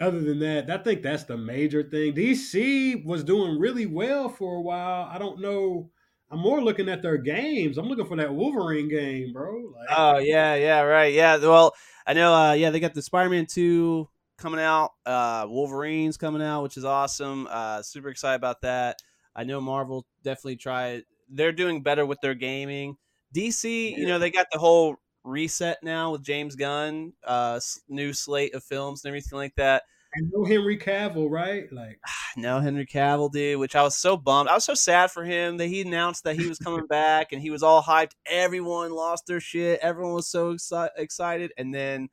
[0.00, 2.14] other than that, I think that's the major thing.
[2.14, 5.08] DC was doing really well for a while.
[5.12, 5.90] I don't know.
[6.30, 7.76] I'm more looking at their games.
[7.76, 9.72] I'm looking for that Wolverine game, bro.
[9.76, 11.36] Like, oh yeah, yeah, right, yeah.
[11.36, 11.74] Well,
[12.06, 12.32] I know.
[12.32, 14.08] Uh, yeah, they got the Spider-Man two
[14.40, 14.92] coming out.
[15.06, 17.46] Uh, Wolverine's coming out, which is awesome.
[17.50, 18.96] Uh, super excited about that.
[19.34, 21.04] I know Marvel definitely tried.
[21.28, 22.96] They're doing better with their gaming.
[23.34, 28.54] DC, you know, they got the whole reset now with James Gunn, uh, new slate
[28.54, 29.84] of films and everything like that.
[30.12, 31.72] I no Henry Cavill, right?
[31.72, 32.00] Like
[32.36, 33.60] no Henry Cavill, dude.
[33.60, 34.48] Which I was so bummed.
[34.48, 37.40] I was so sad for him that he announced that he was coming back, and
[37.40, 38.12] he was all hyped.
[38.26, 39.78] Everyone lost their shit.
[39.80, 42.08] Everyone was so exci- excited, and then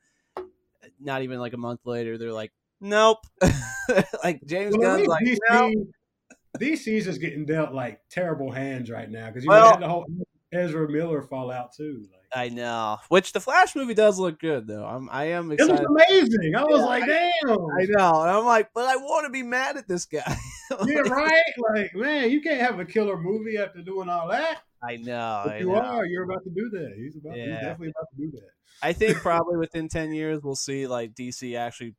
[1.00, 3.26] not even like a month later, they're like, "Nope."
[4.24, 5.74] like James well, Gunn's like, DC, nope.
[6.60, 10.06] DC's just getting dealt like terrible hands right now because you well, had the whole
[10.52, 12.06] Ezra Miller fallout too.
[12.12, 12.98] Like, I know.
[13.10, 14.86] Which the Flash movie does look good though.
[14.86, 15.80] I'm I am excited.
[15.80, 16.56] It was amazing.
[16.56, 17.50] I was yeah, like, damn.
[17.50, 18.22] I know.
[18.22, 20.38] And I'm like, but I want to be mad at this guy.
[20.86, 21.54] yeah, right.
[21.74, 24.62] Like, man, you can't have a killer movie after doing all that.
[24.84, 25.42] I know.
[25.46, 25.76] But I you know.
[25.76, 26.06] are.
[26.06, 26.94] You're about to do that.
[26.96, 27.38] He's about.
[27.38, 27.46] Yeah.
[27.46, 28.50] He's definitely about to do that.
[28.82, 31.96] I think probably within ten years we'll see like DC actually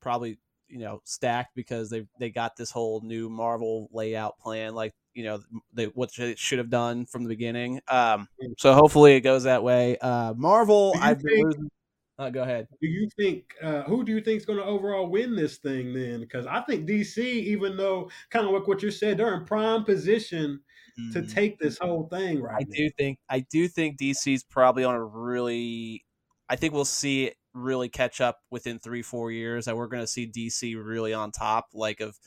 [0.00, 0.38] probably
[0.68, 5.24] you know stacked because they they got this whole new Marvel layout plan like you
[5.24, 5.40] know
[5.72, 7.80] they what they should have done from the beginning.
[7.88, 8.28] Um,
[8.58, 9.98] so hopefully it goes that way.
[9.98, 11.70] Uh, Marvel, I've think, losing...
[12.18, 12.68] uh, go ahead.
[12.80, 15.92] Do you think uh, who do you think is going to overall win this thing
[15.92, 16.20] then?
[16.20, 19.84] Because I think DC, even though kind of like what you said, they're in prime
[19.84, 20.60] position
[20.98, 21.12] mm.
[21.12, 22.56] to take this whole thing right.
[22.60, 22.76] I now.
[22.76, 26.04] do think I do think DC's probably on a really.
[26.48, 29.66] I think we'll see it really catch up within three four years.
[29.66, 32.18] That we're going to see DC really on top, like of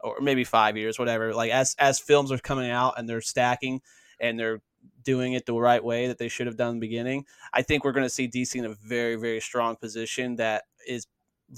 [0.00, 1.34] or maybe five years, whatever.
[1.34, 3.80] Like as as films are coming out and they're stacking
[4.20, 4.60] and they're
[5.02, 7.84] doing it the right way that they should have done in the beginning, I think
[7.84, 11.06] we're going to see DC in a very very strong position that is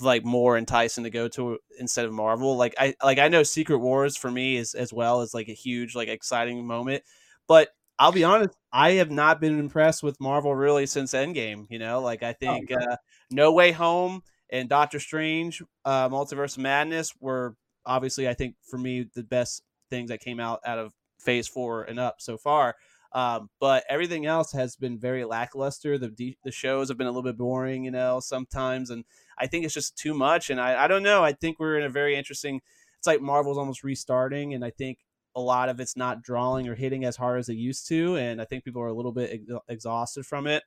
[0.00, 2.56] like more enticing to go to instead of Marvel.
[2.56, 5.54] Like I like I know Secret Wars for me is as well as like a
[5.54, 7.02] huge like exciting moment,
[7.48, 7.68] but
[7.98, 11.66] I'll be honest, I have not been impressed with Marvel really since Endgame.
[11.68, 12.96] You know, like I oh, think oh, uh,
[13.30, 19.06] No Way Home and Doctor Strange, uh, Multiverse Madness were obviously, I think for me,
[19.14, 22.76] the best things that came out out of phase four and up so far.
[23.12, 25.98] Um, but everything else has been very lackluster.
[25.98, 29.04] The the shows have been a little bit boring, you know, sometimes, and
[29.36, 30.50] I think it's just too much.
[30.50, 31.24] And I, I don't know.
[31.24, 32.60] I think we're in a very interesting.
[32.98, 34.98] It's like Marvel's almost restarting, and I think
[35.34, 38.40] a lot of it's not drawing or hitting as hard as it used to, and
[38.40, 40.62] I think people are a little bit ex- exhausted from it.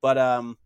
[0.00, 0.56] But um,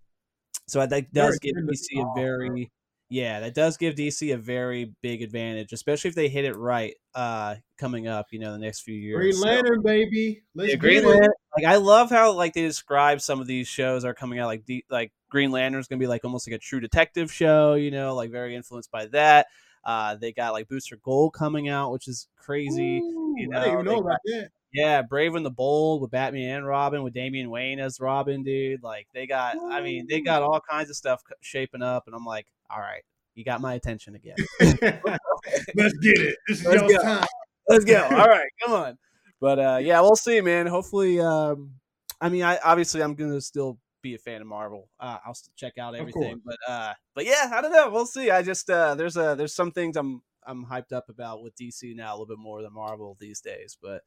[0.69, 2.71] so I think does give DC a very
[3.09, 6.95] yeah, that does give DC a very big advantage, especially if they hit it right
[7.15, 9.19] uh coming up, you know, the next few years.
[9.19, 10.43] Green Lantern, so, baby.
[10.55, 11.33] Let's yeah, Green Lantern.
[11.57, 14.65] Like I love how like they describe some of these shows are coming out like
[14.65, 17.91] de- like Green Lantern's going to be like almost like a true detective show, you
[17.91, 19.47] know, like very influenced by that.
[19.85, 22.99] Uh they got like Booster Gold coming out, which is crazy.
[22.99, 24.51] Ooh, you know, I didn't even know about that.
[24.77, 28.83] Yeah, Brave and the Bold with Batman and Robin with Damian Wayne as Robin, dude.
[28.83, 32.27] Like they got, I mean, they got all kinds of stuff shaping up, and I'm
[32.27, 33.03] like, all right,
[33.35, 34.37] you got my attention again.
[34.61, 36.37] Let's get it.
[36.47, 37.03] This is Let's your go.
[37.03, 37.27] time.
[37.71, 38.03] Let's go.
[38.03, 38.99] All right, come on.
[39.41, 40.67] But uh, yeah, we'll see, man.
[40.67, 41.73] Hopefully, um,
[42.21, 44.91] I mean, I obviously I'm gonna still be a fan of Marvel.
[45.01, 47.89] Uh, I'll check out everything, but uh, but yeah, I don't know.
[47.89, 48.31] We'll see.
[48.31, 51.97] I just uh, there's a there's some things I'm I'm hyped up about with DC
[51.97, 53.79] now a little bit more than Marvel these days.
[53.81, 54.03] But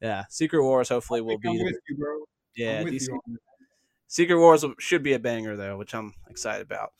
[0.00, 1.50] yeah, Secret Wars hopefully will be.
[1.50, 2.26] You,
[2.56, 3.08] yeah, DC.
[4.08, 6.92] Secret Wars should be a banger though, which I'm excited about.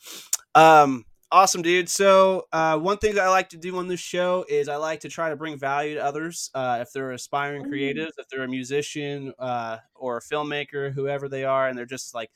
[0.55, 1.89] Um, Awesome, dude.
[1.89, 5.01] So, uh, one thing that I like to do on this show is I like
[5.01, 6.49] to try to bring value to others.
[6.55, 7.69] Uh, if they're aspiring mm.
[7.69, 12.15] creatives, if they're a musician uh, or a filmmaker, whoever they are, and they're just
[12.15, 12.31] like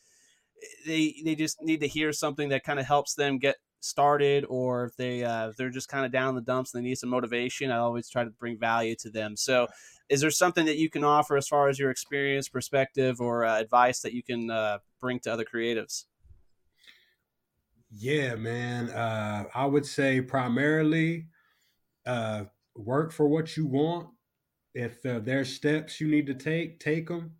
[0.86, 4.84] they they just need to hear something that kind of helps them get started, or
[4.84, 7.09] if they uh, they're just kind of down in the dumps and they need some
[7.09, 9.38] motivation, I always try to bring value to them.
[9.38, 9.68] So,
[10.12, 13.59] is there something that you can offer as far as your experience, perspective, or uh,
[13.59, 16.05] advice that you can uh, bring to other creatives?
[17.89, 18.89] Yeah, man.
[18.89, 21.28] Uh, I would say primarily
[22.05, 22.45] uh,
[22.76, 24.12] work for what you want.
[24.74, 27.38] If uh, there's steps you need to take, take them.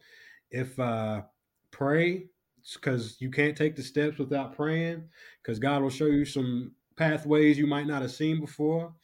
[0.51, 1.24] if uh
[1.72, 2.30] pray
[2.76, 5.09] because you can't take the steps without praying
[5.41, 8.95] because god will show you some pathways you might not have seen before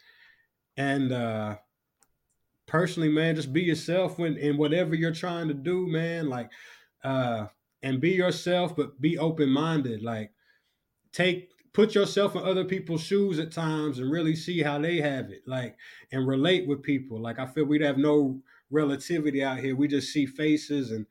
[0.77, 1.57] and uh
[2.67, 6.49] personally man just be yourself when in whatever you're trying to do man like
[7.03, 7.47] uh
[7.83, 10.01] and be yourself but be open-minded.
[10.03, 10.31] Like
[11.11, 15.29] take put yourself in other people's shoes at times and really see how they have
[15.29, 15.77] it like
[16.11, 17.21] and relate with people.
[17.21, 19.75] Like i feel we'd have no relativity out here.
[19.75, 21.05] We just see faces and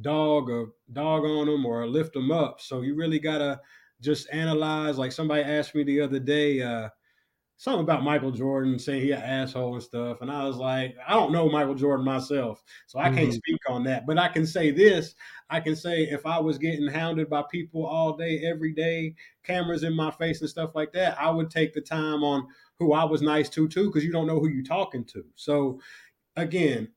[0.00, 2.60] dog or dog on them or lift them up.
[2.60, 3.60] So you really gotta
[4.00, 6.88] just analyze like somebody asked me the other day uh
[7.58, 10.20] something about Michael Jordan saying he an asshole and stuff.
[10.20, 13.32] And I was like, I don't know Michael Jordan myself, so I can't mm-hmm.
[13.32, 14.06] speak on that.
[14.06, 15.14] But I can say this:
[15.50, 19.82] I can say if I was getting hounded by people all day, every day, cameras
[19.82, 22.46] in my face and stuff like that, I would take the time on
[22.78, 25.24] who I was nice to too, because you don't know who you're talking to.
[25.34, 25.80] So
[26.36, 26.88] again.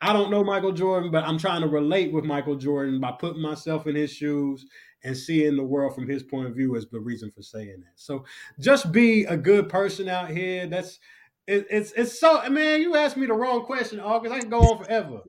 [0.00, 3.42] I don't know Michael Jordan, but I'm trying to relate with Michael Jordan by putting
[3.42, 4.64] myself in his shoes
[5.04, 7.92] and seeing the world from his point of view is the reason for saying that.
[7.96, 8.24] So
[8.58, 10.66] just be a good person out here.
[10.66, 10.98] That's
[11.46, 12.82] it, it's it's so man.
[12.82, 14.34] You asked me the wrong question, August.
[14.34, 15.20] I can go on forever.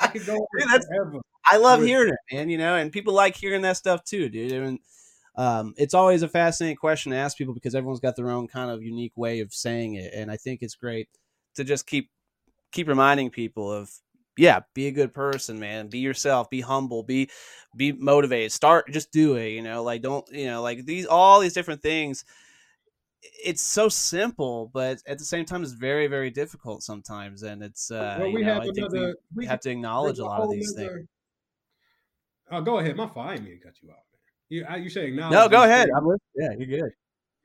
[0.00, 1.20] I can go on forever.
[1.44, 2.48] I love hearing it, man.
[2.48, 4.52] You know, and people like hearing that stuff too, dude.
[4.52, 4.78] I mean,
[5.36, 8.70] um, it's always a fascinating question to ask people because everyone's got their own kind
[8.70, 11.08] of unique way of saying it, and I think it's great
[11.56, 12.10] to just keep
[12.70, 13.90] keep reminding people of
[14.36, 15.88] yeah, be a good person, man.
[15.88, 16.48] Be yourself.
[16.50, 17.02] Be humble.
[17.02, 17.30] Be
[17.76, 18.52] be motivated.
[18.52, 18.90] Start.
[18.90, 19.48] Just do it.
[19.48, 20.26] You know, like don't.
[20.32, 22.24] You know, like these all these different things.
[23.44, 27.90] It's so simple, but at the same time, it's very very difficult sometimes, and it's.
[27.90, 29.16] Uh, well, we have know, another.
[29.34, 31.08] We, we have to acknowledge a lot of these other, things.
[32.50, 32.96] Oh, go ahead.
[32.96, 33.10] My.
[33.16, 33.96] I didn't to cut you off.
[33.96, 34.22] Man.
[34.48, 35.34] You you say acknowledge?
[35.34, 35.88] No, go ahead.
[35.94, 36.92] I'm yeah, you're good.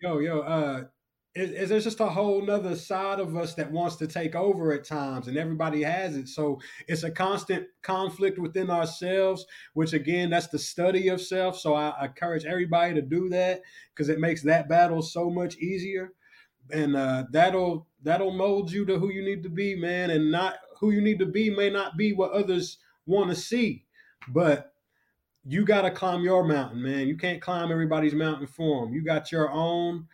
[0.01, 0.39] Yo, yo.
[0.41, 0.83] Uh,
[1.38, 4.83] is, there's just a whole nother side of us that wants to take over at
[4.83, 6.27] times and everybody has it.
[6.27, 11.57] So it's a constant conflict within ourselves which again that's the study of self.
[11.57, 13.61] So i, I encourage everybody to do that
[13.93, 16.13] because it makes that battle so much easier.
[16.71, 20.55] And uh, that'll that'll mold you to who you need to be man and not
[20.79, 23.85] who you need to be may not be what others want to see.
[24.27, 24.73] But
[25.45, 27.07] you got to climb your mountain man.
[27.07, 30.07] You can't climb everybody's mountain for them you got your own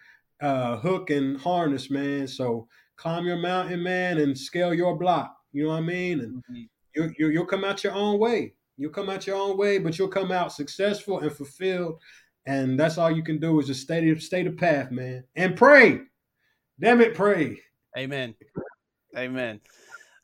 [0.44, 2.28] uh, hook and harness, man.
[2.28, 2.68] So
[2.98, 5.36] climb your mountain, man, and scale your block.
[5.54, 6.20] You know what I mean?
[6.20, 6.62] And mm-hmm.
[6.96, 8.54] you, you, you'll come out your own way.
[8.78, 12.00] You'll come out your own way, but you'll come out successful and fulfilled.
[12.46, 16.02] And that's all you can do is just stay stay the path, man, and pray.
[16.80, 17.60] Damn it, pray.
[17.98, 18.36] Amen.
[19.16, 19.62] Amen.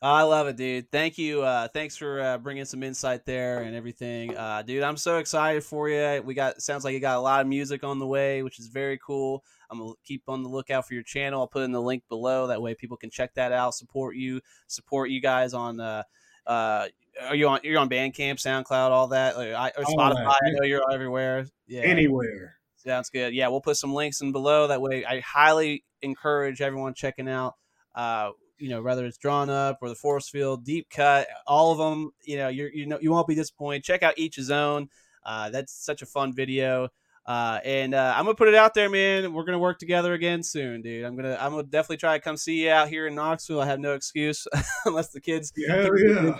[0.02, 0.90] I love it, dude.
[0.90, 1.42] Thank you.
[1.42, 4.82] Uh, thanks for uh, bringing some insight there and everything, uh, dude.
[4.82, 6.22] I'm so excited for you.
[6.22, 8.66] We got sounds like you got a lot of music on the way, which is
[8.68, 9.44] very cool.
[9.70, 11.40] I'm gonna keep on the lookout for your channel.
[11.40, 12.48] I'll put in the link below.
[12.48, 13.74] That way, people can check that out.
[13.74, 14.40] Support you.
[14.66, 15.80] Support you guys on.
[15.80, 16.02] Uh,
[16.46, 16.88] uh,
[17.22, 17.60] are you on?
[17.62, 20.26] You're on Bandcamp, SoundCloud, all that, or, or Spotify.
[20.26, 20.36] Right.
[20.42, 21.46] I know you're everywhere.
[21.66, 22.56] Yeah, anywhere.
[22.76, 23.34] Sounds good.
[23.34, 24.66] Yeah, we'll put some links in below.
[24.66, 27.54] That way, I highly encourage everyone checking out.
[27.94, 31.78] Uh, you know, whether it's drawn up or the force field, deep cut, all of
[31.78, 32.10] them.
[32.24, 33.84] You know, you you know you won't be disappointed.
[33.84, 34.88] Check out Each's Own.
[35.24, 36.88] Uh, that's such a fun video.
[37.26, 39.32] Uh, and uh, I'm gonna put it out there, man.
[39.32, 41.04] We're gonna work together again soon, dude.
[41.04, 43.60] I'm gonna I'm gonna definitely try to come see you out here in Knoxville.
[43.60, 44.46] I have no excuse
[44.84, 45.52] unless the kids.
[45.56, 46.38] Yeah, yeah.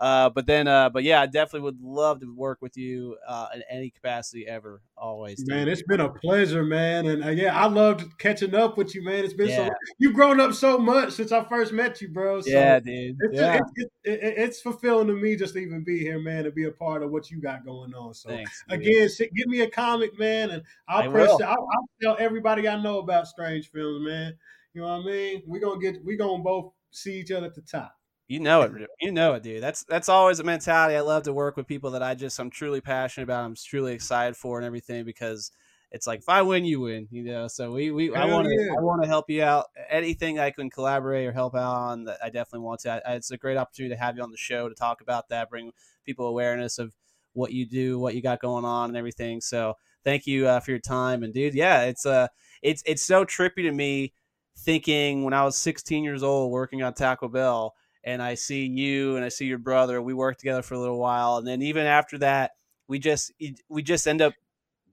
[0.00, 3.48] Uh, but then, uh, but yeah, I definitely would love to work with you uh,
[3.54, 5.46] in any capacity ever, always.
[5.46, 9.04] Man, it's been a pleasure, man, and uh, yeah, I loved catching up with you,
[9.04, 9.24] man.
[9.24, 9.66] It's been yeah.
[9.68, 12.40] so you've grown up so much since I first met you, bro.
[12.40, 13.16] So yeah, dude.
[13.20, 13.60] It's, yeah.
[13.74, 16.70] It's, it's, it's, fulfilling to me just to even be here, man, to be a
[16.70, 18.14] part of what you got going on.
[18.14, 21.30] So Thanks, again, give me a comic, man, and I'll press.
[21.42, 24.34] I'll, I'll tell everybody I know about Strange Films, man.
[24.72, 25.42] You know what I mean?
[25.46, 26.02] We're gonna get.
[26.02, 27.99] We're gonna both see each other at the top.
[28.30, 28.70] You know it.
[29.00, 29.60] You know it, dude.
[29.60, 30.94] That's that's always a mentality.
[30.94, 33.44] I love to work with people that I just I'm truly passionate about.
[33.44, 35.50] I'm truly excited for and everything because
[35.90, 37.08] it's like if I win, you win.
[37.10, 37.48] You know.
[37.48, 38.70] So we we I want to yeah.
[38.78, 39.66] I want to help you out.
[39.88, 43.02] Anything I can collaborate or help out on, that I definitely want to.
[43.04, 45.50] I, it's a great opportunity to have you on the show to talk about that,
[45.50, 45.72] bring
[46.06, 46.94] people awareness of
[47.32, 49.40] what you do, what you got going on, and everything.
[49.40, 49.74] So
[50.04, 51.24] thank you uh, for your time.
[51.24, 52.28] And dude, yeah, it's uh
[52.62, 54.12] it's it's so trippy to me
[54.56, 57.74] thinking when I was 16 years old working on Taco Bell
[58.04, 60.00] and I see you and I see your brother.
[60.00, 62.52] We worked together for a little while, and then even after that,
[62.88, 63.32] we just
[63.68, 64.34] we just end up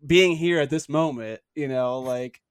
[0.06, 1.42] being here at this moment.
[1.56, 2.42] You know, like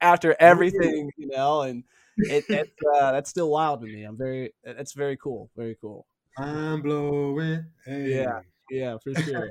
[0.00, 1.84] after everything, you know, and
[2.16, 4.04] it, it uh, that's still wild to me.
[4.04, 6.06] I'm very that's very cool, very cool.
[6.36, 7.66] I'm blowing.
[7.84, 8.14] Hey.
[8.14, 8.40] Yeah,
[8.70, 9.50] yeah, for sure.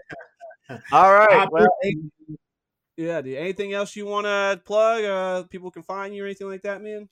[0.92, 1.48] All right.
[1.52, 1.68] Well,
[2.98, 3.38] yeah, dude.
[3.38, 5.04] Anything else you want to plug?
[5.04, 7.10] Uh, people can find you or anything like that, man.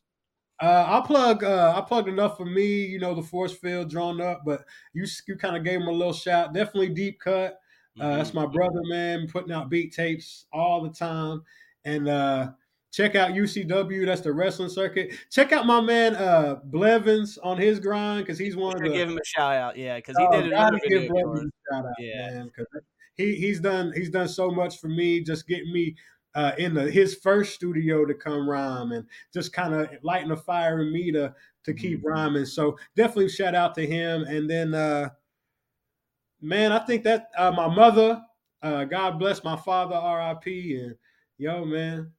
[0.61, 1.43] Uh, I'll plug.
[1.43, 2.85] Uh, I plugged enough for me.
[2.85, 5.91] You know, the force field drawn up, but you you kind of gave him a
[5.91, 6.53] little shout.
[6.53, 7.59] Definitely deep cut.
[7.99, 8.17] Uh, mm-hmm.
[8.17, 9.27] That's my brother, man.
[9.27, 11.43] Putting out beat tapes all the time,
[11.83, 12.51] and uh,
[12.91, 14.05] check out UCW.
[14.05, 15.13] That's the wrestling circuit.
[15.29, 18.89] Check out my man uh, Blevins on his grind because he's one of the.
[18.89, 21.01] Give him a shout out, yeah, because he oh, did another video.
[21.01, 22.29] Give Blevins a shout out, yeah.
[22.31, 22.45] man.
[22.45, 22.67] Because
[23.15, 25.95] he he's done he's done so much for me, just getting me
[26.35, 30.37] uh, in the, his first studio to come rhyme and just kind of lighting a
[30.37, 31.33] fire in me to
[31.63, 32.09] to keep mm-hmm.
[32.09, 32.45] rhyming.
[32.45, 34.23] So definitely shout out to him.
[34.23, 35.09] And then, uh,
[36.39, 38.21] man, I think that uh, my mother,
[38.61, 40.75] uh, God bless my father, R.I.P.
[40.75, 40.95] And
[41.37, 42.11] yo, man,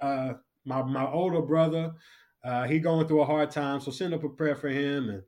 [0.00, 0.34] uh,
[0.64, 1.92] my my older brother,
[2.44, 3.80] uh, he going through a hard time.
[3.80, 5.22] So send up a prayer for him and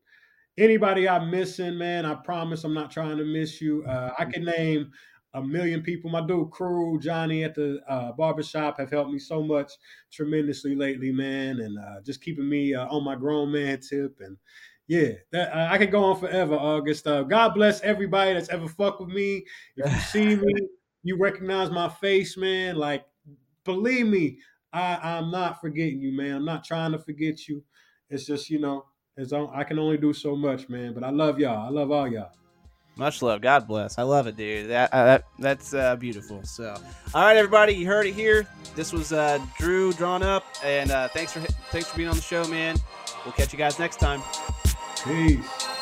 [0.58, 2.06] anybody I'm missing, man.
[2.06, 3.84] I promise I'm not trying to miss you.
[3.84, 4.92] Uh, I can name
[5.34, 6.10] a million people.
[6.10, 9.72] My dude Crew, Johnny at the uh, barbershop have helped me so much
[10.12, 14.16] tremendously lately, man, and uh, just keeping me uh, on my grown man tip.
[14.20, 14.36] And
[14.86, 17.06] yeah, that, I could go on forever, August.
[17.06, 19.44] Uh, God bless everybody that's ever fucked with me.
[19.76, 20.54] If you see me,
[21.02, 22.76] you recognize my face, man.
[22.76, 23.04] Like,
[23.64, 24.38] believe me,
[24.72, 26.36] I, I'm not forgetting you, man.
[26.36, 27.62] I'm not trying to forget you.
[28.08, 28.84] It's just, you know,
[29.16, 30.92] it's I can only do so much, man.
[30.92, 31.66] But I love y'all.
[31.66, 32.32] I love all y'all.
[32.96, 33.40] Much love.
[33.40, 33.98] God bless.
[33.98, 34.70] I love it, dude.
[34.70, 36.42] That, uh, that that's uh, beautiful.
[36.44, 36.76] So,
[37.12, 38.46] all right, everybody, you heard it here.
[38.76, 42.22] This was uh, Drew drawn up, and uh, thanks for thanks for being on the
[42.22, 42.76] show, man.
[43.24, 44.22] We'll catch you guys next time.
[45.04, 45.73] Peace.